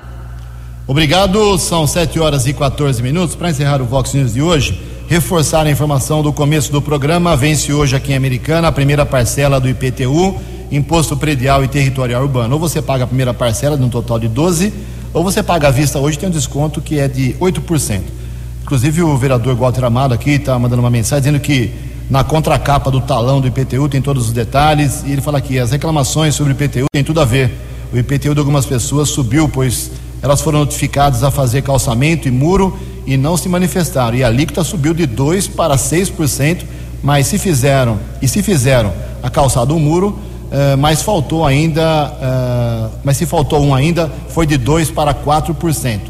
Obrigado, 0.84 1.56
são 1.58 1.86
7 1.86 2.18
horas 2.18 2.44
e 2.48 2.52
14 2.52 3.00
minutos. 3.00 3.36
Para 3.36 3.50
encerrar 3.50 3.80
o 3.80 3.84
Vox 3.84 4.12
News 4.14 4.34
de 4.34 4.42
hoje, 4.42 4.89
reforçar 5.10 5.66
a 5.66 5.70
informação 5.72 6.22
do 6.22 6.32
começo 6.32 6.70
do 6.70 6.80
programa. 6.80 7.36
Vence 7.36 7.72
hoje 7.72 7.96
aqui 7.96 8.12
em 8.12 8.16
Americana 8.16 8.68
a 8.68 8.72
primeira 8.72 9.04
parcela 9.04 9.58
do 9.58 9.68
IPTU, 9.68 10.36
Imposto 10.70 11.16
Predial 11.16 11.64
e 11.64 11.68
Territorial 11.68 12.22
Urbano. 12.22 12.54
Ou 12.54 12.60
você 12.60 12.80
paga 12.80 13.02
a 13.02 13.06
primeira 13.08 13.34
parcela 13.34 13.76
de 13.76 13.82
um 13.82 13.88
total 13.88 14.20
de 14.20 14.28
12, 14.28 14.72
ou 15.12 15.24
você 15.24 15.42
paga 15.42 15.66
à 15.66 15.70
vista 15.72 15.98
hoje, 15.98 16.16
tem 16.16 16.28
um 16.28 16.32
desconto 16.32 16.80
que 16.80 17.00
é 17.00 17.08
de 17.08 17.34
8%. 17.40 18.02
Inclusive 18.62 19.02
o 19.02 19.16
vereador 19.16 19.56
Walter 19.56 19.82
Amado 19.82 20.14
aqui 20.14 20.30
está 20.30 20.56
mandando 20.56 20.80
uma 20.80 20.90
mensagem 20.90 21.24
dizendo 21.24 21.40
que 21.40 21.72
na 22.08 22.22
contracapa 22.22 22.88
do 22.88 23.00
talão 23.00 23.40
do 23.40 23.48
IPTU 23.48 23.88
tem 23.88 24.00
todos 24.00 24.28
os 24.28 24.32
detalhes 24.32 25.02
e 25.04 25.10
ele 25.10 25.20
fala 25.20 25.40
que 25.40 25.58
as 25.58 25.72
reclamações 25.72 26.36
sobre 26.36 26.52
o 26.52 26.54
IPTU 26.54 26.86
têm 26.92 27.02
tudo 27.02 27.20
a 27.20 27.24
ver. 27.24 27.50
O 27.92 27.98
IPTU 27.98 28.32
de 28.32 28.38
algumas 28.38 28.64
pessoas 28.64 29.08
subiu, 29.08 29.48
pois 29.48 29.90
elas 30.22 30.40
foram 30.40 30.60
notificadas 30.60 31.22
a 31.22 31.30
fazer 31.30 31.62
calçamento 31.62 32.28
e 32.28 32.30
muro 32.30 32.78
e 33.06 33.16
não 33.16 33.36
se 33.36 33.48
manifestaram. 33.48 34.16
E 34.16 34.22
a 34.22 34.26
alíquota 34.26 34.62
subiu 34.62 34.92
de 34.92 35.06
2 35.06 35.48
para 35.48 35.76
6%, 35.76 36.62
mas 37.02 37.26
se 37.26 37.38
fizeram, 37.38 37.98
e 38.20 38.28
se 38.28 38.42
fizeram 38.42 38.92
a 39.22 39.30
calçada 39.30 39.72
ou 39.72 39.80
muro, 39.80 40.08
uh, 40.08 40.76
mas 40.78 41.02
faltou 41.02 41.46
ainda, 41.46 41.82
uh, 41.82 42.98
mas 43.02 43.16
se 43.16 43.24
faltou 43.24 43.60
um 43.62 43.74
ainda, 43.74 44.10
foi 44.28 44.46
de 44.46 44.56
2 44.58 44.90
para 44.90 45.14
4%. 45.14 46.00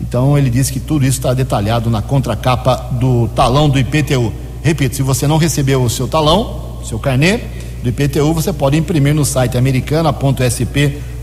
Então 0.00 0.36
ele 0.36 0.48
disse 0.48 0.72
que 0.72 0.80
tudo 0.80 1.04
isso 1.04 1.18
está 1.18 1.34
detalhado 1.34 1.90
na 1.90 2.00
contracapa 2.00 2.88
do 2.92 3.28
talão 3.28 3.68
do 3.68 3.78
IPTU. 3.78 4.32
Repito, 4.62 4.96
se 4.96 5.02
você 5.02 5.26
não 5.26 5.36
recebeu 5.36 5.82
o 5.82 5.90
seu 5.90 6.08
talão, 6.08 6.78
seu 6.84 6.98
carnê 6.98 7.40
do 7.82 7.88
IPTU, 7.90 8.32
você 8.32 8.52
pode 8.52 8.76
imprimir 8.76 9.14
no 9.14 9.24
site 9.24 9.56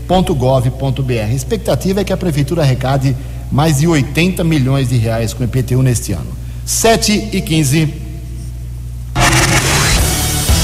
americana.sp.gov.br. 0.08 1.12
A 1.12 1.34
expectativa 1.34 2.00
é 2.00 2.04
que 2.04 2.12
a 2.12 2.16
prefeitura 2.16 2.62
arrecade 2.62 3.14
mais 3.52 3.78
de 3.78 3.86
80 3.86 4.42
milhões 4.42 4.88
de 4.88 4.96
reais 4.96 5.34
com 5.34 5.42
o 5.42 5.46
IPTU 5.46 5.82
neste 5.82 6.12
ano. 6.12 6.32
7 6.64 7.28
e 7.32 7.40
15. 7.40 7.94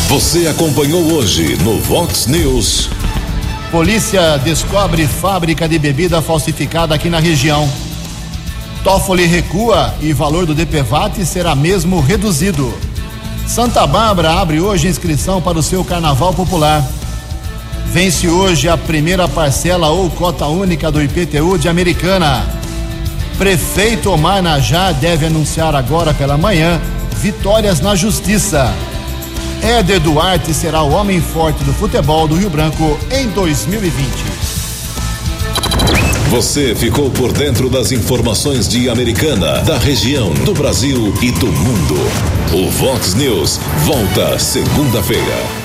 Você 0.09 0.47
acompanhou 0.49 1.03
hoje 1.13 1.57
no 1.63 1.79
Vox 1.81 2.27
News. 2.27 2.89
Polícia 3.71 4.37
descobre 4.39 5.07
fábrica 5.07 5.69
de 5.69 5.79
bebida 5.79 6.23
falsificada 6.23 6.95
aqui 6.95 7.11
na 7.11 7.19
região. 7.19 7.69
Toffoli 8.85 9.27
recua 9.27 9.95
e 10.01 10.13
valor 10.13 10.47
do 10.47 10.55
DPVAT 10.55 11.25
será 11.25 11.55
mesmo 11.55 12.01
reduzido. 12.01 12.73
Santa 13.47 13.87
Bárbara 13.87 14.35
abre 14.35 14.61
hoje 14.61 14.89
inscrição 14.89 15.41
para 15.41 15.59
o 15.59 15.63
seu 15.63 15.83
Carnaval 15.85 16.35
Popular. 16.35 16.87
Vence 17.87 18.29
hoje 18.29 18.69
a 18.69 18.77
primeira 18.77 19.29
parcela 19.29 19.89
ou 19.89 20.11
cota 20.11 20.47
única 20.47 20.91
do 20.91 21.03
IPTU 21.03 21.59
de 21.59 21.69
Americana. 21.69 22.45
Prefeito 23.39 24.11
Omar 24.11 24.43
Najá 24.43 24.93
deve 24.93 25.27
anunciar 25.27 25.75
agora 25.75 26.13
pela 26.15 26.37
manhã 26.37 26.81
vitórias 27.21 27.81
na 27.81 27.95
Justiça. 27.95 28.73
Éder 29.63 30.01
Duarte 30.01 30.53
será 30.53 30.83
o 30.83 30.93
homem 30.93 31.21
forte 31.21 31.65
do 31.65 31.73
futebol 31.73 32.29
do 32.29 32.37
Rio 32.37 32.51
Branco 32.51 32.99
em 33.11 33.29
2020. 33.29 34.45
Você 36.31 36.75
ficou 36.75 37.11
por 37.11 37.33
dentro 37.33 37.71
das 37.71 37.93
informações 37.93 38.69
de 38.69 38.89
Americana, 38.91 39.63
da 39.63 39.79
região, 39.79 40.35
do 40.35 40.53
Brasil 40.53 41.15
e 41.23 41.31
do 41.31 41.47
mundo. 41.47 41.95
O 42.53 42.71
Vox 42.71 43.15
News 43.15 43.61
volta 43.85 44.39
segunda-feira. 44.39 45.64